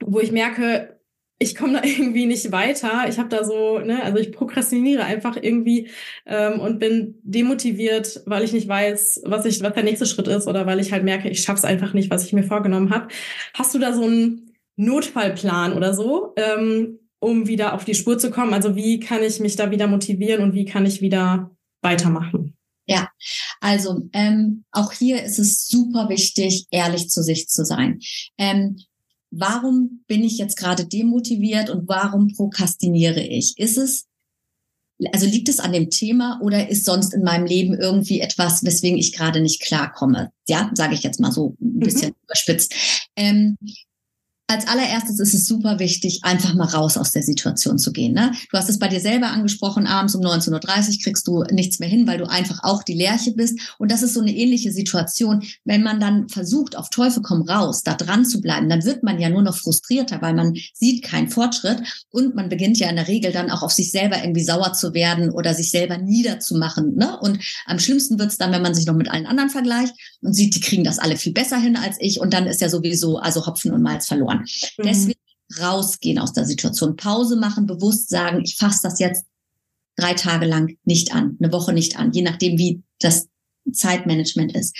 [0.04, 0.99] wo ich merke,
[1.40, 3.06] ich komme da irgendwie nicht weiter.
[3.08, 5.88] Ich habe da so, ne, also ich prokrastiniere einfach irgendwie
[6.26, 10.46] ähm, und bin demotiviert, weil ich nicht weiß, was ich, was der nächste Schritt ist
[10.46, 13.08] oder weil ich halt merke, ich schaff's einfach nicht, was ich mir vorgenommen habe.
[13.54, 18.30] Hast du da so einen Notfallplan oder so, ähm, um wieder auf die Spur zu
[18.30, 18.54] kommen?
[18.54, 21.50] Also wie kann ich mich da wieder motivieren und wie kann ich wieder
[21.82, 22.56] weitermachen?
[22.86, 23.08] Ja,
[23.60, 28.00] also ähm, auch hier ist es super wichtig, ehrlich zu sich zu sein.
[28.36, 28.76] Ähm,
[29.30, 33.54] warum bin ich jetzt gerade demotiviert und warum prokrastiniere ich?
[33.58, 34.06] Ist es,
[35.12, 38.98] also liegt es an dem Thema oder ist sonst in meinem Leben irgendwie etwas, weswegen
[38.98, 40.32] ich gerade nicht klarkomme?
[40.48, 41.80] Ja, sage ich jetzt mal so ein mhm.
[41.80, 42.16] bisschen mhm.
[42.24, 42.74] überspitzt.
[43.16, 43.56] Ähm,
[44.50, 48.14] als allererstes ist es super wichtig, einfach mal raus aus der Situation zu gehen.
[48.14, 48.32] Ne?
[48.50, 51.88] Du hast es bei dir selber angesprochen, abends um 19.30 Uhr kriegst du nichts mehr
[51.88, 53.60] hin, weil du einfach auch die Lerche bist.
[53.78, 55.44] Und das ist so eine ähnliche Situation.
[55.64, 59.20] Wenn man dann versucht, auf Teufel komm raus, da dran zu bleiben, dann wird man
[59.20, 63.06] ja nur noch frustrierter, weil man sieht keinen Fortschritt und man beginnt ja in der
[63.06, 66.96] Regel dann auch auf sich selber irgendwie sauer zu werden oder sich selber niederzumachen.
[66.96, 67.16] Ne?
[67.20, 70.56] Und am schlimmsten wird's dann, wenn man sich noch mit allen anderen vergleicht und sieht,
[70.56, 73.46] die kriegen das alle viel besser hin als ich und dann ist ja sowieso also
[73.46, 74.39] Hopfen und Malz verloren.
[74.40, 74.82] Mhm.
[74.82, 75.20] Deswegen
[75.60, 79.24] rausgehen aus der Situation, Pause machen, bewusst sagen, ich fasse das jetzt
[79.96, 83.28] drei Tage lang nicht an, eine Woche nicht an, je nachdem, wie das
[83.72, 84.76] Zeitmanagement ist.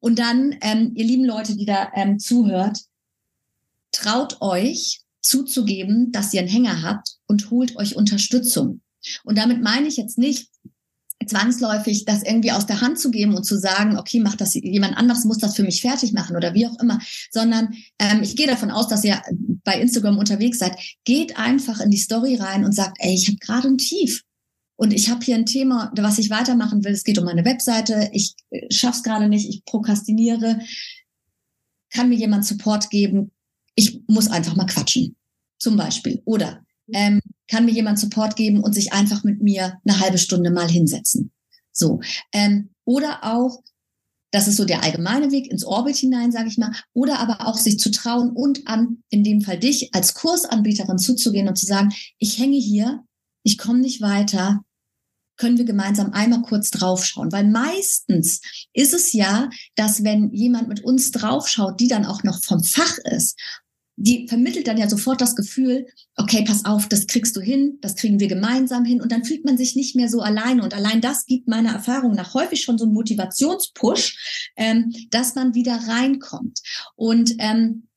[0.00, 2.82] Und dann, ähm, ihr lieben Leute, die da ähm, zuhört,
[3.90, 8.80] traut euch zuzugeben, dass ihr einen Hänger habt und holt euch Unterstützung.
[9.24, 10.48] Und damit meine ich jetzt nicht,
[11.26, 14.96] zwangsläufig das irgendwie aus der Hand zu geben und zu sagen, okay, macht das jemand
[14.96, 16.98] anderes, muss das für mich fertig machen oder wie auch immer,
[17.30, 19.20] sondern ähm, ich gehe davon aus, dass ihr
[19.64, 20.76] bei Instagram unterwegs seid.
[21.04, 24.22] Geht einfach in die Story rein und sagt, ey, ich habe gerade ein Tief.
[24.76, 26.92] Und ich habe hier ein Thema, was ich weitermachen will.
[26.92, 28.10] Es geht um meine Webseite.
[28.12, 29.48] Ich äh, schaff's gerade nicht.
[29.48, 30.60] Ich prokrastiniere.
[31.90, 33.32] Kann mir jemand Support geben?
[33.74, 35.16] Ich muss einfach mal quatschen.
[35.58, 36.22] Zum Beispiel.
[36.26, 40.50] Oder ähm, kann mir jemand Support geben und sich einfach mit mir eine halbe Stunde
[40.50, 41.32] mal hinsetzen.
[41.72, 42.00] So.
[42.32, 43.62] Ähm, oder auch,
[44.30, 47.56] das ist so der allgemeine Weg ins Orbit hinein, sage ich mal, oder aber auch
[47.56, 51.92] sich zu trauen und an, in dem Fall dich als Kursanbieterin zuzugehen und zu sagen,
[52.18, 53.04] ich hänge hier,
[53.42, 54.62] ich komme nicht weiter,
[55.38, 57.32] können wir gemeinsam einmal kurz draufschauen.
[57.32, 58.42] Weil meistens
[58.74, 62.98] ist es ja, dass wenn jemand mit uns draufschaut, die dann auch noch vom Fach
[62.98, 63.38] ist,
[64.00, 67.96] die vermittelt dann ja sofort das Gefühl, okay, pass auf, das kriegst du hin, das
[67.96, 71.00] kriegen wir gemeinsam hin und dann fühlt man sich nicht mehr so alleine und allein
[71.00, 76.60] das gibt meiner Erfahrung nach häufig schon so einen Motivationspush, ähm, dass man wieder reinkommt.
[76.94, 77.87] Und ähm,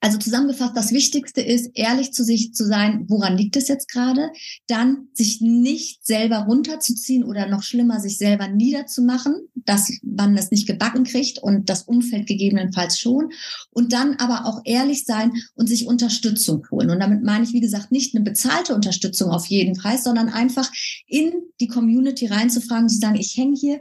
[0.00, 4.30] also zusammengefasst, das Wichtigste ist, ehrlich zu sich zu sein, woran liegt es jetzt gerade?
[4.66, 10.66] Dann sich nicht selber runterzuziehen oder noch schlimmer, sich selber niederzumachen, dass man das nicht
[10.66, 13.30] gebacken kriegt und das Umfeld gegebenenfalls schon.
[13.70, 16.88] Und dann aber auch ehrlich sein und sich Unterstützung holen.
[16.88, 20.70] Und damit meine ich, wie gesagt, nicht eine bezahlte Unterstützung auf jeden Preis, sondern einfach
[21.06, 23.80] in die Community reinzufragen, zu sagen, ich hänge hier,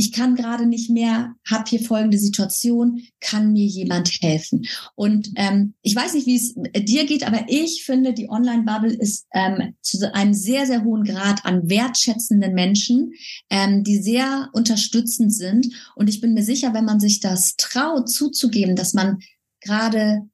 [0.00, 4.66] ich kann gerade nicht mehr, habe hier folgende Situation, kann mir jemand helfen?
[4.94, 6.54] Und ähm, ich weiß nicht, wie es
[6.86, 11.44] dir geht, aber ich finde, die Online-Bubble ist ähm, zu einem sehr, sehr hohen Grad
[11.44, 13.12] an wertschätzenden Menschen,
[13.50, 15.68] ähm, die sehr unterstützend sind.
[15.96, 19.18] Und ich bin mir sicher, wenn man sich das traut, zuzugeben, dass man
[19.60, 20.26] gerade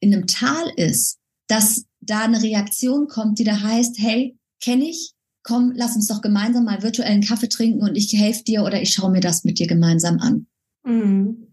[0.00, 5.12] in einem Tal ist, dass da eine Reaktion kommt, die da heißt, hey, kenne ich,
[5.42, 8.92] komm, lass uns doch gemeinsam mal virtuellen Kaffee trinken und ich helfe dir oder ich
[8.92, 10.46] schaue mir das mit dir gemeinsam an.
[10.84, 11.50] Mhm.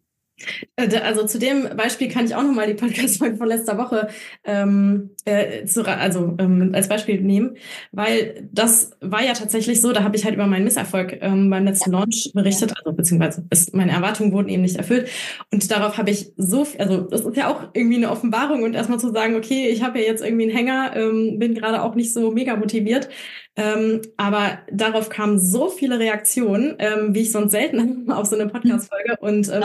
[0.75, 4.09] Äh, also zu dem Beispiel kann ich auch nochmal die Podcast-Folge von letzter Woche
[4.43, 7.57] ähm, äh, zu, also ähm, als Beispiel nehmen,
[7.91, 11.65] weil das war ja tatsächlich so, da habe ich halt über meinen Misserfolg ähm, beim
[11.65, 15.09] letzten Launch berichtet, also beziehungsweise ist, meine Erwartungen wurden eben nicht erfüllt
[15.51, 18.75] und darauf habe ich so, viel, also das ist ja auch irgendwie eine Offenbarung und
[18.75, 21.95] erstmal zu sagen, okay, ich habe ja jetzt irgendwie einen Hänger, ähm, bin gerade auch
[21.95, 23.09] nicht so mega motiviert,
[23.57, 28.47] ähm, aber darauf kamen so viele Reaktionen, ähm, wie ich sonst selten auf so eine
[28.47, 29.17] Podcast-Folge.
[29.19, 29.63] Und ähm,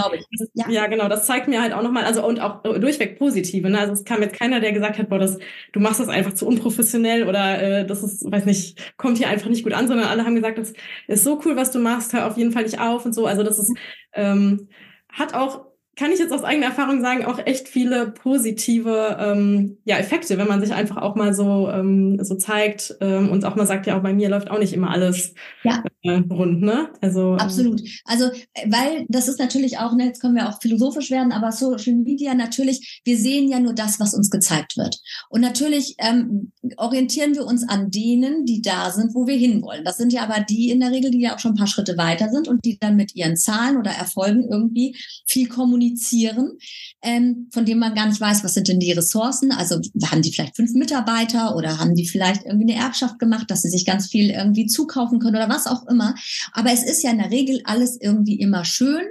[0.54, 0.70] ja.
[0.70, 0.86] ja.
[0.86, 3.68] genau, das zeigt mir halt auch nochmal, also und auch durchweg positive.
[3.68, 3.78] Ne?
[3.78, 5.38] Also es kam jetzt keiner, der gesagt hat, boah, das,
[5.72, 9.50] du machst das einfach zu unprofessionell oder äh, das ist, weiß nicht, kommt hier einfach
[9.50, 10.72] nicht gut an, sondern alle haben gesagt, das
[11.06, 13.26] ist so cool, was du machst, hör auf jeden Fall nicht auf und so.
[13.26, 13.74] Also das ist,
[14.14, 14.68] ähm,
[15.10, 19.98] hat auch kann ich jetzt aus eigener Erfahrung sagen, auch echt viele positive ähm, ja,
[19.98, 23.66] Effekte, wenn man sich einfach auch mal so, ähm, so zeigt ähm, und auch mal
[23.66, 25.84] sagt, ja, auch bei mir läuft auch nicht immer alles ja.
[26.02, 26.88] äh, rund, ne?
[27.02, 27.82] Also ähm, absolut.
[28.06, 28.30] Also,
[28.66, 32.34] weil das ist natürlich auch, ne, jetzt können wir auch philosophisch werden, aber Social Media
[32.34, 34.98] natürlich, wir sehen ja nur das, was uns gezeigt wird.
[35.28, 39.84] Und natürlich ähm, orientieren wir uns an denen, die da sind, wo wir hinwollen.
[39.84, 41.98] Das sind ja aber die in der Regel, die ja auch schon ein paar Schritte
[41.98, 46.58] weiter sind und die dann mit ihren Zahlen oder Erfolgen irgendwie viel kommunizieren kommunizieren,
[47.02, 49.52] ähm, von dem man gar nicht weiß, was sind denn die Ressourcen.
[49.52, 53.62] Also haben die vielleicht fünf Mitarbeiter oder haben die vielleicht irgendwie eine Erbschaft gemacht, dass
[53.62, 56.14] sie sich ganz viel irgendwie zukaufen können oder was auch immer.
[56.52, 59.02] Aber es ist ja in der Regel alles irgendwie immer schön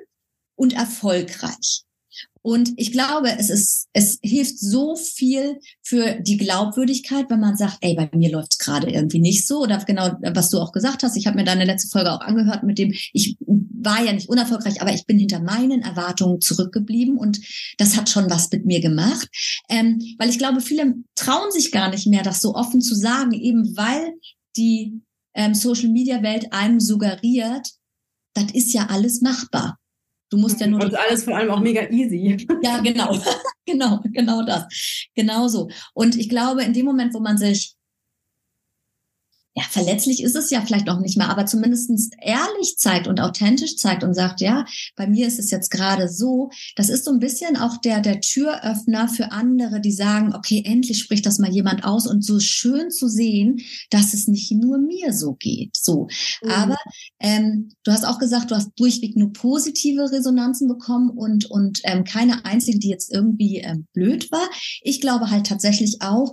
[0.56, 1.84] und erfolgreich.
[2.44, 7.78] Und ich glaube, es ist, es hilft so viel für die Glaubwürdigkeit, wenn man sagt,
[7.82, 9.60] ey, bei mir läuft's gerade irgendwie nicht so.
[9.60, 12.64] Oder genau, was du auch gesagt hast, ich habe mir deine letzte Folge auch angehört
[12.64, 17.40] mit dem, ich war ja nicht unerfolgreich, aber ich bin hinter meinen Erwartungen zurückgeblieben und
[17.78, 19.28] das hat schon was mit mir gemacht.
[19.70, 23.34] Ähm, weil ich glaube, viele trauen sich gar nicht mehr, das so offen zu sagen,
[23.34, 24.14] eben weil
[24.58, 25.02] die
[25.36, 27.68] ähm, Social Media Welt einem suggeriert,
[28.34, 29.78] das ist ja alles machbar.
[30.32, 30.82] Du musst ja nur.
[30.82, 32.48] Und alles vor allem auch mega easy.
[32.63, 33.20] Ja, genau.
[33.65, 34.63] genau, genau das.
[35.13, 35.70] Genauso.
[35.94, 37.76] Und ich glaube, in dem Moment, wo man sich
[39.54, 43.76] ja, verletzlich ist es ja vielleicht noch nicht mehr, aber zumindestens ehrlich zeigt und authentisch
[43.76, 46.50] zeigt und sagt, ja, bei mir ist es jetzt gerade so.
[46.78, 51.00] Das ist so ein bisschen auch der, der Türöffner für andere, die sagen, okay, endlich
[51.00, 53.60] spricht das mal jemand aus und so schön zu sehen,
[53.90, 55.76] dass es nicht nur mir so geht.
[55.76, 56.08] So.
[56.42, 56.50] Mhm.
[56.50, 56.78] Aber
[57.20, 62.06] ähm, du hast auch gesagt, du hast durchweg nur positive Resonanzen bekommen und, und ähm,
[62.06, 64.50] keine einzige, die jetzt irgendwie ähm, blöd war.
[64.82, 66.32] Ich glaube halt tatsächlich auch,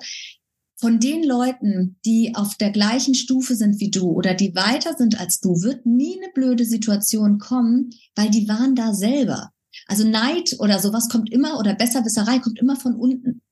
[0.81, 5.19] von den Leuten, die auf der gleichen Stufe sind wie du oder die weiter sind
[5.21, 9.51] als du, wird nie eine blöde Situation kommen, weil die waren da selber.
[9.87, 13.43] Also Neid oder sowas kommt immer oder Besserwisserei kommt immer von unten.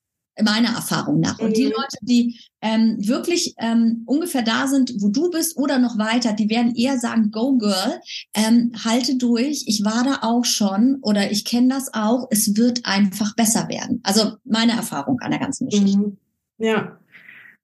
[0.43, 1.39] meiner Erfahrung nach.
[1.39, 1.71] Und die Mhm.
[1.71, 6.51] Leute, die ähm, wirklich ähm, ungefähr da sind, wo du bist oder noch weiter, die
[6.51, 8.01] werden eher sagen, go girl,
[8.35, 12.85] ähm, halte durch, ich war da auch schon oder ich kenne das auch, es wird
[12.85, 14.01] einfach besser werden.
[14.03, 15.97] Also meine Erfahrung an der ganzen Geschichte.
[15.97, 16.19] Mhm.
[16.59, 16.99] Ja,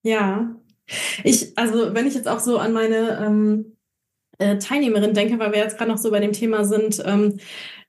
[0.03, 0.55] ja.
[1.25, 3.77] Ich, also wenn ich jetzt auch so an meine ähm,
[4.39, 7.39] äh, Teilnehmerin denke, weil wir jetzt gerade noch so bei dem Thema sind, ähm,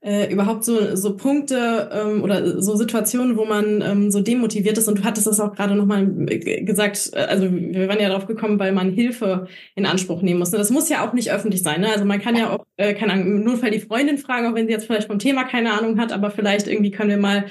[0.04, 4.90] äh, überhaupt so, so Punkte ähm, oder so Situationen, wo man ähm, so demotiviert ist.
[4.90, 8.60] Und du hattest es auch gerade nochmal gesagt, äh, also wir waren ja drauf gekommen,
[8.60, 10.52] weil man Hilfe in Anspruch nehmen muss.
[10.52, 11.82] Und das muss ja auch nicht öffentlich sein.
[11.82, 11.90] Ne?
[11.90, 14.68] Also man kann ja auch, äh, keine Ahnung, im Notfall die Freundin fragen, auch wenn
[14.68, 17.46] sie jetzt vielleicht vom Thema keine Ahnung hat, aber vielleicht irgendwie können wir mal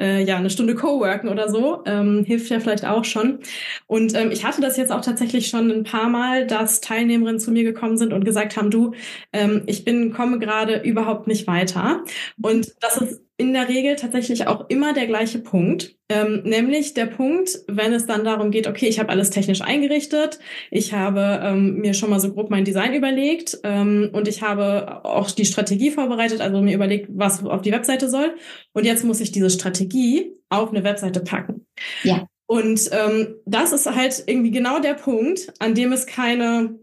[0.00, 3.40] äh, ja, eine Stunde Co-worken oder so, ähm, hilft ja vielleicht auch schon.
[3.86, 7.52] Und ähm, ich hatte das jetzt auch tatsächlich schon ein paar Mal, dass Teilnehmerinnen zu
[7.52, 8.94] mir gekommen sind und gesagt haben, du,
[9.32, 12.02] ähm, ich bin, komme gerade überhaupt nicht weiter.
[12.40, 17.06] Und das ist in der Regel tatsächlich auch immer der gleiche Punkt, ähm, nämlich der
[17.06, 20.38] Punkt, wenn es dann darum geht, okay, ich habe alles technisch eingerichtet,
[20.70, 25.06] ich habe ähm, mir schon mal so grob mein Design überlegt ähm, und ich habe
[25.06, 28.34] auch die Strategie vorbereitet, also mir überlegt, was auf die Webseite soll.
[28.74, 31.66] Und jetzt muss ich diese Strategie auf eine Webseite packen.
[32.02, 32.26] Ja.
[32.46, 36.78] Und ähm, das ist halt irgendwie genau der Punkt, an dem es keine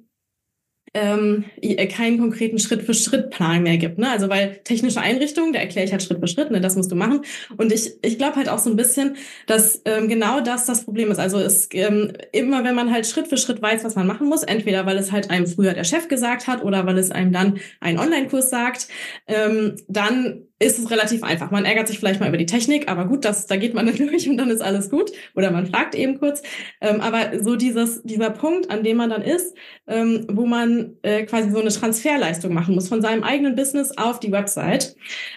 [0.98, 1.46] ähm,
[1.90, 3.98] keinen konkreten Schritt-für-Schritt-Plan mehr gibt.
[3.98, 4.10] Ne?
[4.10, 6.96] Also weil technische Einrichtungen, da erkläre ich halt Schritt für Schritt, ne, das musst du
[6.96, 7.22] machen.
[7.58, 11.12] Und ich, ich glaube halt auch so ein bisschen, dass ähm, genau das das Problem
[11.12, 11.20] ist.
[11.20, 14.44] Also es ähm, immer, wenn man halt Schritt für Schritt weiß, was man machen muss,
[14.44, 17.60] entweder weil es halt einem früher der Chef gesagt hat oder weil es einem dann
[17.80, 18.88] ein Online-Kurs sagt,
[19.28, 21.52] ähm, dann ist es relativ einfach.
[21.52, 23.96] Man ärgert sich vielleicht mal über die Technik, aber gut, das, da geht man dann
[24.08, 25.12] durch und dann ist alles gut.
[25.36, 26.41] Oder man fragt eben kurz.
[26.82, 29.56] Ähm, aber so dieses, dieser Punkt, an dem man dann ist,
[29.88, 34.20] ähm, wo man äh, quasi so eine Transferleistung machen muss von seinem eigenen Business auf
[34.20, 34.96] die Website,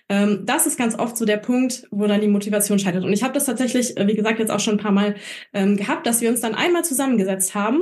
[0.08, 3.04] ähm, das ist ganz oft so der Punkt, wo dann die Motivation scheitert.
[3.04, 5.16] Und ich habe das tatsächlich, äh, wie gesagt, jetzt auch schon ein paar Mal
[5.52, 7.80] ähm, gehabt, dass wir uns dann einmal zusammengesetzt haben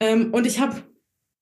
[0.00, 0.76] ähm, und ich habe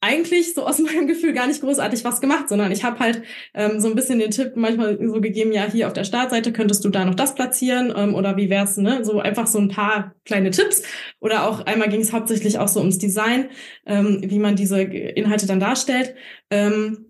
[0.01, 3.23] eigentlich so aus meinem Gefühl gar nicht großartig was gemacht, sondern ich habe halt
[3.55, 6.85] ähm, so ein bisschen den Tipp manchmal so gegeben, ja, hier auf der Startseite könntest
[6.85, 9.05] du da noch das platzieren ähm, oder wie wär's, ne?
[9.05, 10.83] So einfach so ein paar kleine Tipps.
[11.21, 13.51] Oder auch einmal ging es hauptsächlich auch so ums Design,
[13.87, 16.15] ähm, wie man diese Inhalte dann darstellt.
[16.51, 17.08] Ähm,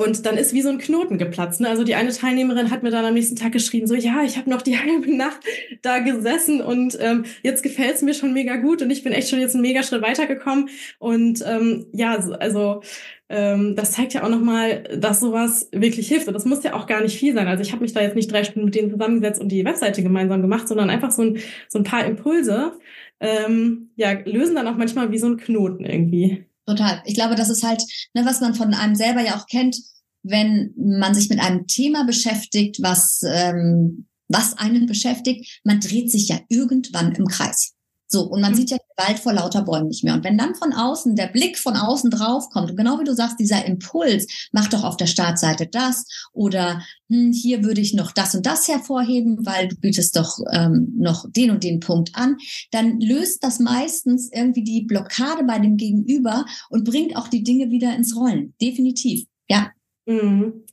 [0.00, 1.60] und dann ist wie so ein Knoten geplatzt.
[1.60, 1.68] Ne?
[1.68, 4.48] Also die eine Teilnehmerin hat mir dann am nächsten Tag geschrieben, so ja, ich habe
[4.48, 5.40] noch die halbe Nacht
[5.82, 9.28] da gesessen und ähm, jetzt gefällt es mir schon mega gut und ich bin echt
[9.28, 10.70] schon jetzt einen mega Schritt weitergekommen.
[10.98, 12.80] Und ähm, ja, also
[13.28, 16.28] ähm, das zeigt ja auch nochmal, dass sowas wirklich hilft.
[16.28, 17.46] Und das muss ja auch gar nicht viel sein.
[17.46, 20.02] Also ich habe mich da jetzt nicht drei Stunden mit denen zusammengesetzt und die Webseite
[20.02, 22.72] gemeinsam gemacht, sondern einfach so ein, so ein paar Impulse,
[23.20, 26.46] ähm, ja, lösen dann auch manchmal wie so ein Knoten irgendwie.
[26.70, 27.02] Total.
[27.04, 27.82] Ich glaube, das ist halt,
[28.14, 29.76] ne, was man von einem selber ja auch kennt,
[30.22, 36.28] wenn man sich mit einem Thema beschäftigt, was, ähm, was einen beschäftigt, man dreht sich
[36.28, 37.72] ja irgendwann im Kreis.
[38.12, 40.14] So, und man sieht ja den Wald vor lauter Bäumen nicht mehr.
[40.14, 43.14] Und wenn dann von außen der Blick von außen drauf kommt, und genau wie du
[43.14, 48.10] sagst, dieser Impuls, mach doch auf der Startseite das oder hm, hier würde ich noch
[48.10, 52.36] das und das hervorheben, weil du bietest doch ähm, noch den und den Punkt an,
[52.72, 57.70] dann löst das meistens irgendwie die Blockade bei dem Gegenüber und bringt auch die Dinge
[57.70, 58.54] wieder ins Rollen.
[58.60, 59.26] Definitiv.
[59.48, 59.70] Ja.
[60.10, 60.64] Mhm.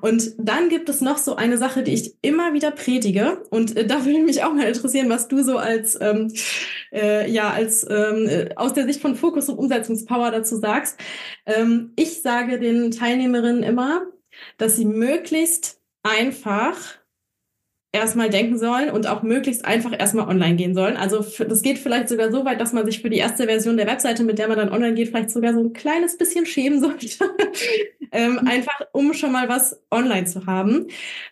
[0.00, 3.42] Und dann gibt es noch so eine Sache, die ich immer wieder predige.
[3.50, 6.32] Und äh, da würde mich auch mal interessieren, was du so als ähm,
[6.92, 11.00] äh, ja als ähm, äh, aus der Sicht von Fokus und Umsetzungspower dazu sagst.
[11.46, 14.06] Ähm, ich sage den Teilnehmerinnen immer,
[14.56, 16.76] dass sie möglichst einfach
[17.96, 20.96] erstmal denken sollen und auch möglichst einfach erstmal online gehen sollen.
[20.96, 23.86] Also das geht vielleicht sogar so weit, dass man sich für die erste Version der
[23.86, 27.08] Webseite, mit der man dann online geht, vielleicht sogar so ein kleines bisschen schämen sollte.
[28.12, 30.86] Ähm, einfach um schon mal was online zu haben.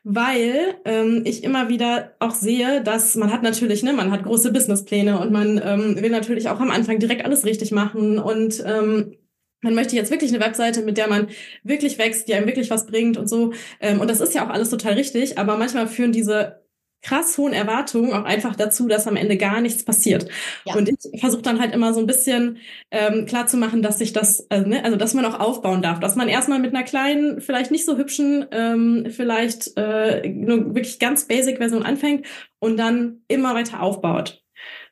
[0.04, 4.52] Weil ähm, ich immer wieder auch sehe, dass man hat natürlich, ne, man hat große
[4.52, 9.16] Businesspläne und man ähm, will natürlich auch am Anfang direkt alles richtig machen und ähm,
[9.64, 11.28] man möchte jetzt wirklich eine Webseite, mit der man
[11.62, 13.54] wirklich wächst, die einem wirklich was bringt und so.
[13.80, 16.63] Ähm, und das ist ja auch alles total richtig, aber manchmal führen diese
[17.04, 20.28] krass hohen Erwartungen auch einfach dazu, dass am Ende gar nichts passiert.
[20.64, 20.74] Ja.
[20.74, 22.58] Und ich versuche dann halt immer so ein bisschen
[22.90, 26.00] ähm, klar zu machen, dass sich das, also, ne, also dass man auch aufbauen darf,
[26.00, 30.98] dass man erstmal mit einer kleinen, vielleicht nicht so hübschen, ähm, vielleicht äh, nur wirklich
[30.98, 32.26] ganz basic Version anfängt
[32.58, 34.42] und dann immer weiter aufbaut.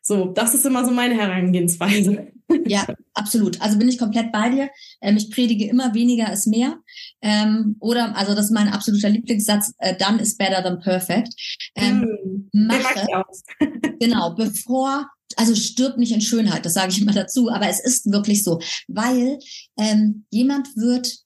[0.02, 2.28] So, das ist immer so meine Herangehensweise.
[2.66, 3.60] Ja, absolut.
[3.62, 4.70] Also bin ich komplett bei dir.
[5.00, 6.78] Ähm, ich predige immer weniger ist mehr.
[7.22, 11.32] Ähm, oder, also das ist mein absoluter Lieblingssatz, äh, done is better than perfect.
[11.76, 13.24] Ähm, mm, mache,
[14.00, 18.12] genau, bevor also stirbt nicht in Schönheit, das sage ich immer dazu, aber es ist
[18.12, 19.38] wirklich so, weil
[19.78, 21.20] ähm, jemand wird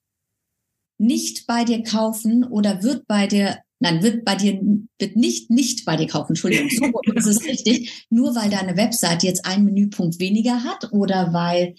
[0.98, 4.60] nicht bei dir kaufen oder wird bei dir nein, wird bei dir,
[4.98, 9.26] wird nicht, nicht bei dir kaufen, Entschuldigung, so ist es richtig, nur weil deine Webseite
[9.26, 11.74] jetzt einen Menüpunkt weniger hat oder weil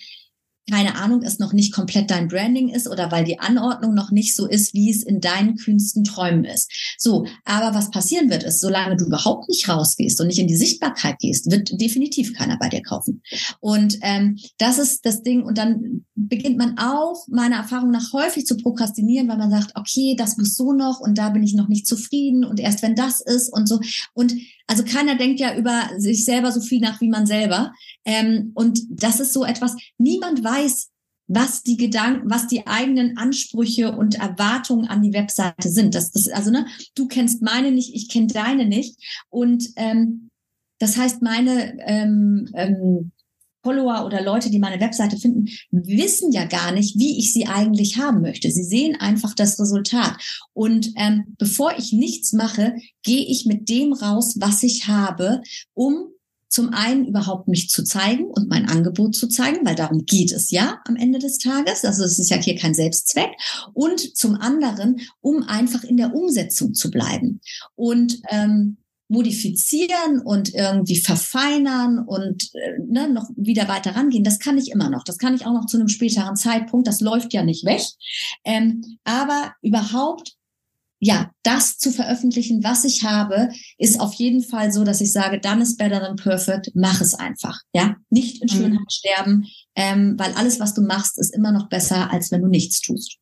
[0.70, 4.36] keine Ahnung, es noch nicht komplett dein Branding ist oder weil die Anordnung noch nicht
[4.36, 6.72] so ist, wie es in deinen kühnsten Träumen ist.
[6.98, 10.58] So, aber was passieren wird, ist, solange du überhaupt nicht rausgehst und nicht in die
[10.58, 13.22] Sichtbarkeit gehst, wird definitiv keiner bei dir kaufen.
[13.60, 15.44] Und ähm, das ist das Ding.
[15.44, 20.16] Und dann beginnt man auch, meiner Erfahrung nach, häufig zu prokrastinieren, weil man sagt, okay,
[20.18, 23.22] das muss so noch und da bin ich noch nicht zufrieden und erst wenn das
[23.22, 23.80] ist und so.
[24.14, 24.34] Und
[24.66, 27.72] also keiner denkt ja über sich selber so viel nach wie man selber.
[28.04, 30.90] Ähm, und das ist so etwas, niemand weiß,
[31.28, 35.94] was die Gedanken, was die eigenen Ansprüche und Erwartungen an die Webseite sind.
[35.94, 36.66] Das ist also, ne,
[36.96, 38.98] du kennst meine nicht, ich kenne deine nicht.
[39.30, 40.30] Und ähm,
[40.80, 43.12] das heißt, meine ähm, ähm,
[43.68, 47.98] Follower oder Leute, die meine Webseite finden, wissen ja gar nicht, wie ich sie eigentlich
[47.98, 48.50] haben möchte.
[48.50, 50.16] Sie sehen einfach das Resultat.
[50.54, 55.42] Und ähm, bevor ich nichts mache, gehe ich mit dem raus, was ich habe,
[55.74, 56.12] um
[56.48, 60.50] zum einen überhaupt mich zu zeigen und mein Angebot zu zeigen, weil darum geht es
[60.50, 61.84] ja am Ende des Tages.
[61.84, 63.32] Also es ist ja hier kein Selbstzweck.
[63.74, 67.42] Und zum anderen, um einfach in der Umsetzung zu bleiben.
[67.76, 68.78] Und ähm,
[69.10, 74.90] modifizieren und irgendwie verfeinern und äh, ne, noch wieder weiter rangehen, das kann ich immer
[74.90, 75.04] noch.
[75.04, 76.88] Das kann ich auch noch zu einem späteren Zeitpunkt.
[76.88, 77.82] Das läuft ja nicht weg.
[78.44, 80.38] Ähm, aber überhaupt
[81.00, 85.40] ja, das zu veröffentlichen, was ich habe, ist auf jeden Fall so, dass ich sage,
[85.40, 87.60] dann ist better than perfect, mach es einfach.
[87.72, 88.58] Ja, nicht in mhm.
[88.58, 88.90] Schönheit mhm.
[88.90, 89.46] sterben,
[89.76, 93.18] ähm, weil alles, was du machst, ist immer noch besser, als wenn du nichts tust.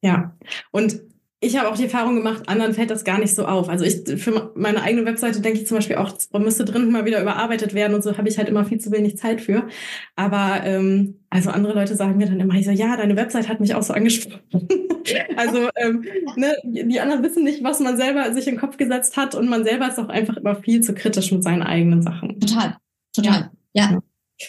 [0.00, 0.36] Ja,
[0.72, 1.00] und
[1.40, 3.68] ich habe auch die Erfahrung gemacht, anderen fällt das gar nicht so auf.
[3.68, 7.20] Also ich für meine eigene Webseite denke ich zum Beispiel auch, müsste drin mal wieder
[7.20, 9.68] überarbeitet werden und so habe ich halt immer viel zu wenig Zeit für.
[10.14, 13.60] Aber ähm, also andere Leute sagen mir dann immer, ich so, ja, deine Webseite hat
[13.60, 14.40] mich auch so angesprochen.
[15.36, 16.06] also ähm,
[16.36, 19.48] ne, die anderen wissen nicht, was man selber sich in den Kopf gesetzt hat und
[19.48, 22.40] man selber ist auch einfach immer viel zu kritisch mit seinen eigenen Sachen.
[22.40, 22.78] Total,
[23.14, 23.90] total, ja.
[23.90, 24.02] ja.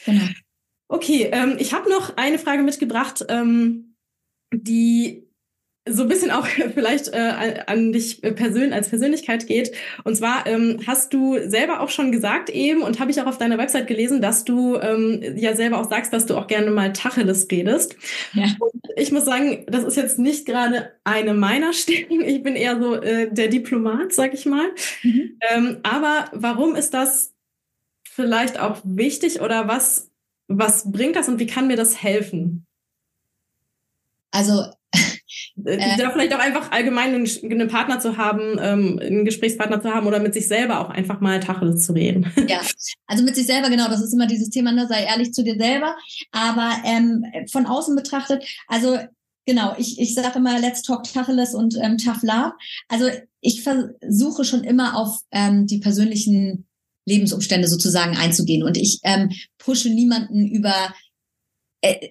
[0.06, 0.24] Genau.
[0.88, 3.96] Okay, ähm, ich habe noch eine Frage mitgebracht, ähm,
[4.54, 5.26] die
[5.90, 9.72] so ein bisschen auch vielleicht äh, an dich persönlich als Persönlichkeit geht.
[10.04, 13.38] Und zwar ähm, hast du selber auch schon gesagt eben und habe ich auch auf
[13.38, 16.94] deiner Website gelesen, dass du ähm, ja selber auch sagst, dass du auch gerne mal
[16.94, 17.96] Tacheles redest.
[18.34, 18.46] Ja.
[18.60, 22.22] Und ich muss sagen, das ist jetzt nicht gerade eine meiner Stärken.
[22.22, 24.68] Ich bin eher so äh, der Diplomat, sag ich mal.
[25.04, 25.40] Mhm.
[25.50, 27.34] Ähm, aber warum ist das
[28.10, 30.12] vielleicht auch wichtig oder was
[30.48, 32.66] was bringt das und wie kann mir das helfen?
[34.32, 34.72] Also
[35.66, 39.82] äh, äh, da vielleicht auch einfach allgemein einen, einen Partner zu haben, ähm, einen Gesprächspartner
[39.82, 42.32] zu haben oder mit sich selber auch einfach mal Tacheles zu reden.
[42.47, 42.62] Ja,
[43.08, 45.58] also mit sich selber, genau, das ist immer dieses Thema, ne, sei ehrlich zu dir
[45.58, 45.95] selber.
[46.32, 48.97] Aber ähm, von außen betrachtet, also
[49.45, 52.53] genau, ich, ich sage immer, let's talk Tacheles und ähm, tough love.
[52.88, 53.10] Also
[53.41, 56.68] ich versuche schon immer auf ähm, die persönlichen
[57.05, 60.93] Lebensumstände sozusagen einzugehen und ich ähm, pushe niemanden über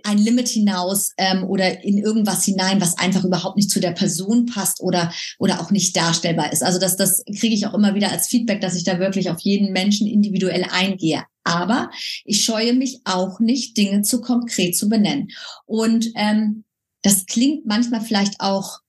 [0.05, 4.47] ein Limit hinaus ähm, oder in irgendwas hinein, was einfach überhaupt nicht zu der Person
[4.47, 6.63] passt oder oder auch nicht darstellbar ist.
[6.63, 9.41] Also das das kriege ich auch immer wieder als Feedback, dass ich da wirklich auf
[9.41, 11.25] jeden Menschen individuell eingehe.
[11.43, 11.91] Aber
[12.25, 15.29] ich scheue mich auch nicht, Dinge zu konkret zu benennen.
[15.65, 16.65] Und ähm,
[17.03, 18.81] das klingt manchmal vielleicht auch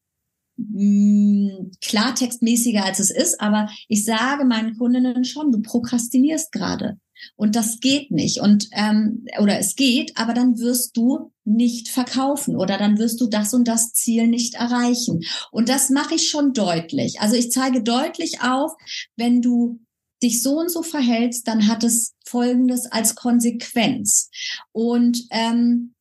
[0.58, 7.00] mh, mm, klartextmäßiger als es ist, aber ich sage meinen Kundinnen schon, du prokrastinierst gerade.
[7.36, 8.40] Und das geht nicht.
[8.40, 13.28] Und ähm, oder es geht, aber dann wirst du nicht verkaufen oder dann wirst du
[13.28, 15.22] das und das Ziel nicht erreichen.
[15.52, 17.22] Und das mache ich schon deutlich.
[17.22, 18.74] Also ich zeige deutlich auf,
[19.16, 19.80] wenn du
[20.22, 24.30] dich so und so verhältst, dann hat es Folgendes als Konsequenz.
[24.72, 25.94] Und ähm,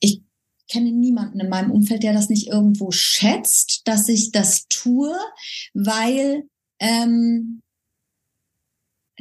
[0.00, 0.22] ich
[0.70, 5.16] kenne niemanden in meinem Umfeld, der das nicht irgendwo schätzt, dass ich das tue,
[5.72, 6.48] weil
[6.80, 7.62] ähm,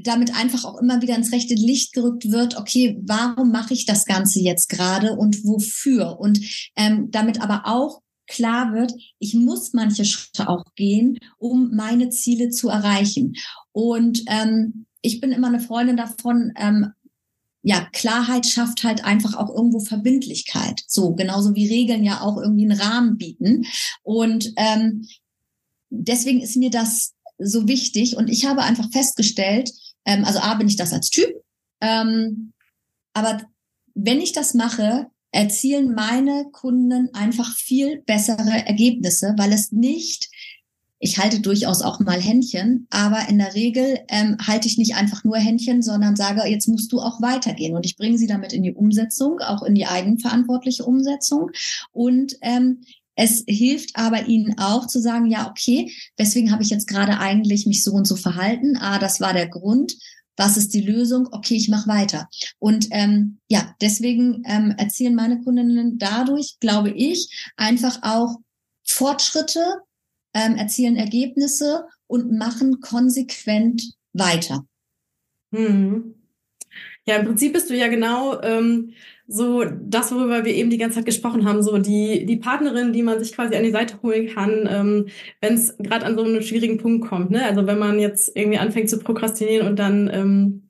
[0.08, 4.06] damit einfach auch immer wieder ins rechte Licht gerückt wird, okay, warum mache ich das
[4.06, 6.20] Ganze jetzt gerade und wofür?
[6.20, 6.40] Und
[6.76, 12.50] ähm, damit aber auch klar wird, ich muss manche Schritte auch gehen, um meine Ziele
[12.50, 13.34] zu erreichen.
[13.72, 16.92] Und ähm, ich bin immer eine Freundin davon, ähm,
[17.64, 20.84] ja, Klarheit schafft halt einfach auch irgendwo Verbindlichkeit.
[20.88, 23.66] So, genauso wie Regeln ja auch irgendwie einen Rahmen bieten.
[24.04, 25.06] Und ähm,
[25.90, 28.16] deswegen ist mir das so wichtig.
[28.16, 29.72] Und ich habe einfach festgestellt,
[30.08, 31.30] ähm, also A, bin ich das als Typ.
[31.82, 32.54] Ähm,
[33.14, 33.42] aber
[33.94, 40.30] wenn ich das mache, erzielen meine Kunden einfach viel bessere Ergebnisse, weil es nicht,
[41.00, 45.24] ich halte durchaus auch mal Händchen, aber in der Regel ähm, halte ich nicht einfach
[45.24, 47.76] nur Händchen, sondern sage, jetzt musst du auch weitergehen.
[47.76, 51.52] Und ich bringe sie damit in die Umsetzung, auch in die eigenverantwortliche Umsetzung.
[51.92, 52.82] Und ähm,
[53.18, 57.66] Es hilft aber ihnen auch zu sagen, ja, okay, weswegen habe ich jetzt gerade eigentlich
[57.66, 58.78] mich so und so verhalten?
[58.78, 59.98] Ah, das war der Grund.
[60.38, 61.28] Was ist die Lösung?
[61.32, 62.30] Okay, ich mache weiter.
[62.60, 68.38] Und ähm, ja, deswegen ähm, erzielen meine Kundinnen dadurch, glaube ich, einfach auch
[68.86, 69.66] Fortschritte,
[70.36, 74.68] ähm, erzielen Ergebnisse und machen konsequent weiter.
[75.52, 76.14] Hm.
[77.08, 78.94] Ja, im Prinzip bist du ja genau ähm,
[79.28, 83.04] so das, worüber wir eben die ganze Zeit gesprochen haben, so die, die Partnerin, die
[83.04, 85.08] man sich quasi an die Seite holen kann, ähm,
[85.42, 87.32] wenn es gerade an so einen schwierigen Punkt kommt.
[87.32, 87.44] Ne?
[87.44, 90.68] Also wenn man jetzt irgendwie anfängt zu prokrastinieren und dann ähm,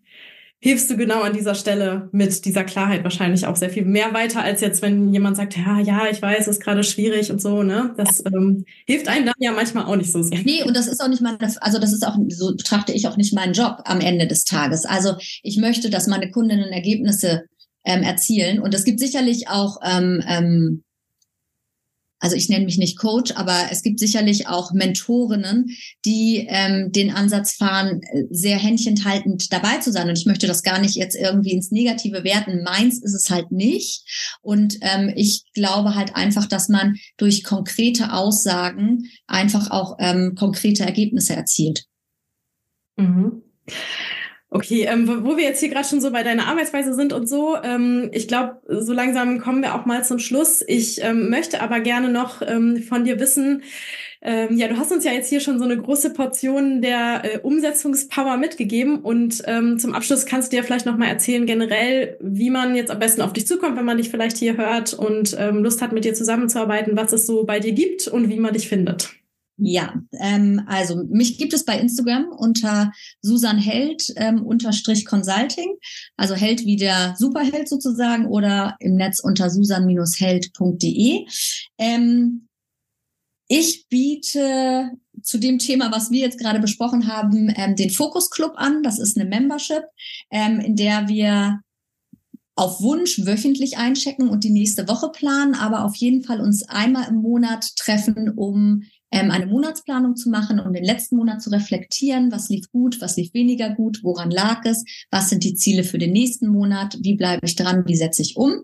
[0.60, 4.42] hilfst du genau an dieser Stelle mit dieser Klarheit wahrscheinlich auch sehr viel mehr weiter,
[4.42, 7.94] als jetzt, wenn jemand sagt, ja, ja, ich weiß, ist gerade schwierig und so, ne?
[7.96, 10.40] Das ähm, hilft einem dann ja manchmal auch nicht so sehr.
[10.44, 13.18] Nee, und das ist auch nicht meine, also das ist auch, so betrachte ich auch
[13.18, 14.86] nicht meinen Job am Ende des Tages.
[14.86, 17.44] Also ich möchte, dass meine Kundinnen Ergebnisse
[17.88, 18.60] ähm, erzielen.
[18.60, 20.84] Und es gibt sicherlich auch, ähm, ähm,
[22.20, 25.70] also ich nenne mich nicht Coach, aber es gibt sicherlich auch Mentorinnen,
[26.04, 30.10] die ähm, den Ansatz fahren, sehr händchenhaltend dabei zu sein.
[30.10, 32.64] Und ich möchte das gar nicht jetzt irgendwie ins Negative werten.
[32.64, 34.04] Meins ist es halt nicht.
[34.42, 40.84] Und ähm, ich glaube halt einfach, dass man durch konkrete Aussagen einfach auch ähm, konkrete
[40.84, 41.86] Ergebnisse erzielt.
[42.98, 43.44] Mhm.
[44.50, 47.58] Okay, ähm, wo wir jetzt hier gerade schon so bei deiner Arbeitsweise sind und so,
[47.62, 50.64] ähm, ich glaube, so langsam kommen wir auch mal zum Schluss.
[50.66, 53.64] Ich ähm, möchte aber gerne noch ähm, von dir wissen,
[54.22, 57.40] ähm, ja, du hast uns ja jetzt hier schon so eine große Portion der äh,
[57.40, 62.50] Umsetzungspower mitgegeben und ähm, zum Abschluss kannst du dir vielleicht noch mal erzählen generell, wie
[62.50, 65.62] man jetzt am besten auf dich zukommt, wenn man dich vielleicht hier hört und ähm,
[65.62, 68.70] Lust hat, mit dir zusammenzuarbeiten, was es so bei dir gibt und wie man dich
[68.70, 69.17] findet.
[69.60, 72.92] Ja, ähm, also mich gibt es bei Instagram unter
[73.22, 75.78] Susan Held ähm, unterstrich Consulting,
[76.16, 81.26] also Held wie der Superheld sozusagen oder im Netz unter susan-held.de.
[81.80, 82.48] Ähm,
[83.48, 84.92] ich biete
[85.24, 88.84] zu dem Thema, was wir jetzt gerade besprochen haben, ähm, den Fokus Club an.
[88.84, 89.84] Das ist eine Membership,
[90.30, 91.62] ähm, in der wir
[92.56, 97.08] auf Wunsch wöchentlich einchecken und die nächste Woche planen, aber auf jeden Fall uns einmal
[97.08, 102.32] im Monat treffen, um ähm, eine Monatsplanung zu machen und den letzten Monat zu reflektieren,
[102.32, 105.98] was lief gut, was lief weniger gut, woran lag es, was sind die Ziele für
[105.98, 108.64] den nächsten Monat, wie bleibe ich dran, wie setze ich um.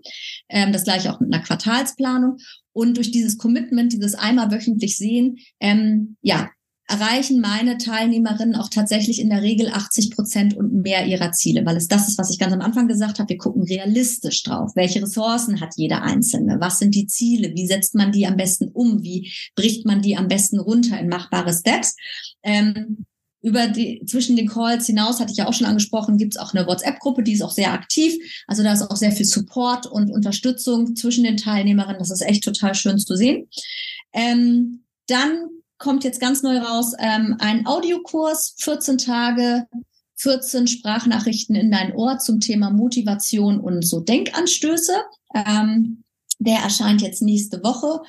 [0.49, 2.37] Ähm, das gleiche auch mit einer Quartalsplanung.
[2.73, 6.49] Und durch dieses Commitment, dieses einmal wöchentlich sehen, ähm, ja,
[6.87, 11.77] erreichen meine Teilnehmerinnen auch tatsächlich in der Regel 80 Prozent und mehr ihrer Ziele, weil
[11.77, 13.29] es das ist, was ich ganz am Anfang gesagt habe.
[13.29, 14.71] Wir gucken realistisch drauf.
[14.75, 16.57] Welche Ressourcen hat jeder Einzelne?
[16.59, 17.53] Was sind die Ziele?
[17.55, 19.01] Wie setzt man die am besten um?
[19.01, 21.95] Wie bricht man die am besten runter in machbare Steps?
[22.43, 23.05] Ähm,
[23.41, 26.53] über die, zwischen den Calls hinaus, hatte ich ja auch schon angesprochen, gibt es auch
[26.53, 28.13] eine WhatsApp-Gruppe, die ist auch sehr aktiv.
[28.47, 31.99] Also da ist auch sehr viel Support und Unterstützung zwischen den Teilnehmerinnen.
[31.99, 33.49] Das ist echt total schön zu sehen.
[34.13, 35.49] Ähm, dann
[35.83, 39.67] kommt jetzt ganz neu raus ähm, ein Audiokurs, 14 Tage,
[40.15, 44.93] 14 Sprachnachrichten in dein Ohr zum Thema Motivation und so Denkanstöße.
[45.35, 46.03] Ähm,
[46.39, 48.01] der erscheint jetzt nächste Woche.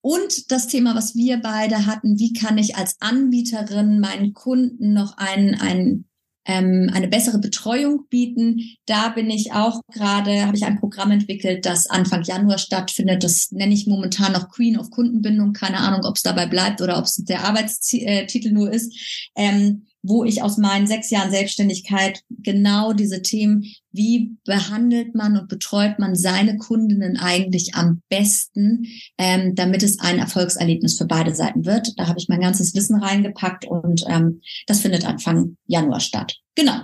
[0.00, 5.16] Und das Thema, was wir beide hatten, wie kann ich als Anbieterin meinen Kunden noch
[5.16, 6.09] einen, einen
[6.50, 8.60] ähm, eine bessere Betreuung bieten.
[8.86, 13.22] Da bin ich auch gerade, habe ich ein Programm entwickelt, das Anfang Januar stattfindet.
[13.22, 15.52] Das nenne ich momentan noch Queen of Kundenbindung.
[15.52, 19.30] Keine Ahnung, ob es dabei bleibt oder ob es der Arbeitstitel nur ist.
[19.36, 25.48] Ähm, wo ich aus meinen sechs Jahren Selbstständigkeit genau diese Themen, wie behandelt man und
[25.48, 28.86] betreut man seine Kundinnen eigentlich am besten,
[29.18, 31.92] ähm, damit es ein Erfolgserlebnis für beide Seiten wird.
[31.98, 36.36] Da habe ich mein ganzes Wissen reingepackt und ähm, das findet Anfang Januar statt.
[36.54, 36.80] Genau.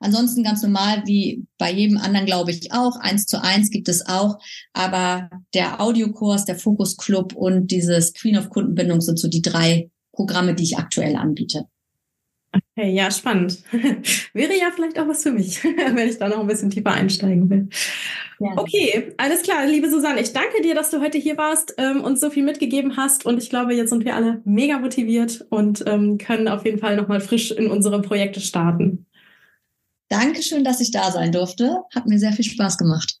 [0.00, 2.96] Ansonsten ganz normal wie bei jedem anderen, glaube ich auch.
[2.96, 4.38] Eins zu eins gibt es auch.
[4.72, 9.90] Aber der Audiokurs, der Fokus Club und dieses Queen of Kundenbindung sind so die drei
[10.12, 11.66] Programme, die ich aktuell anbiete.
[12.54, 13.62] Okay, ja, spannend.
[14.32, 17.50] Wäre ja vielleicht auch was für mich, wenn ich da noch ein bisschen tiefer einsteigen
[17.50, 17.68] will.
[18.38, 18.52] Ja.
[18.56, 22.18] Okay, alles klar, liebe Susanne, ich danke dir, dass du heute hier warst ähm, und
[22.18, 23.26] so viel mitgegeben hast.
[23.26, 26.96] Und ich glaube, jetzt sind wir alle mega motiviert und ähm, können auf jeden Fall
[26.96, 29.06] nochmal frisch in unsere Projekte starten.
[30.08, 31.82] Dankeschön, dass ich da sein durfte.
[31.94, 33.20] Hat mir sehr viel Spaß gemacht.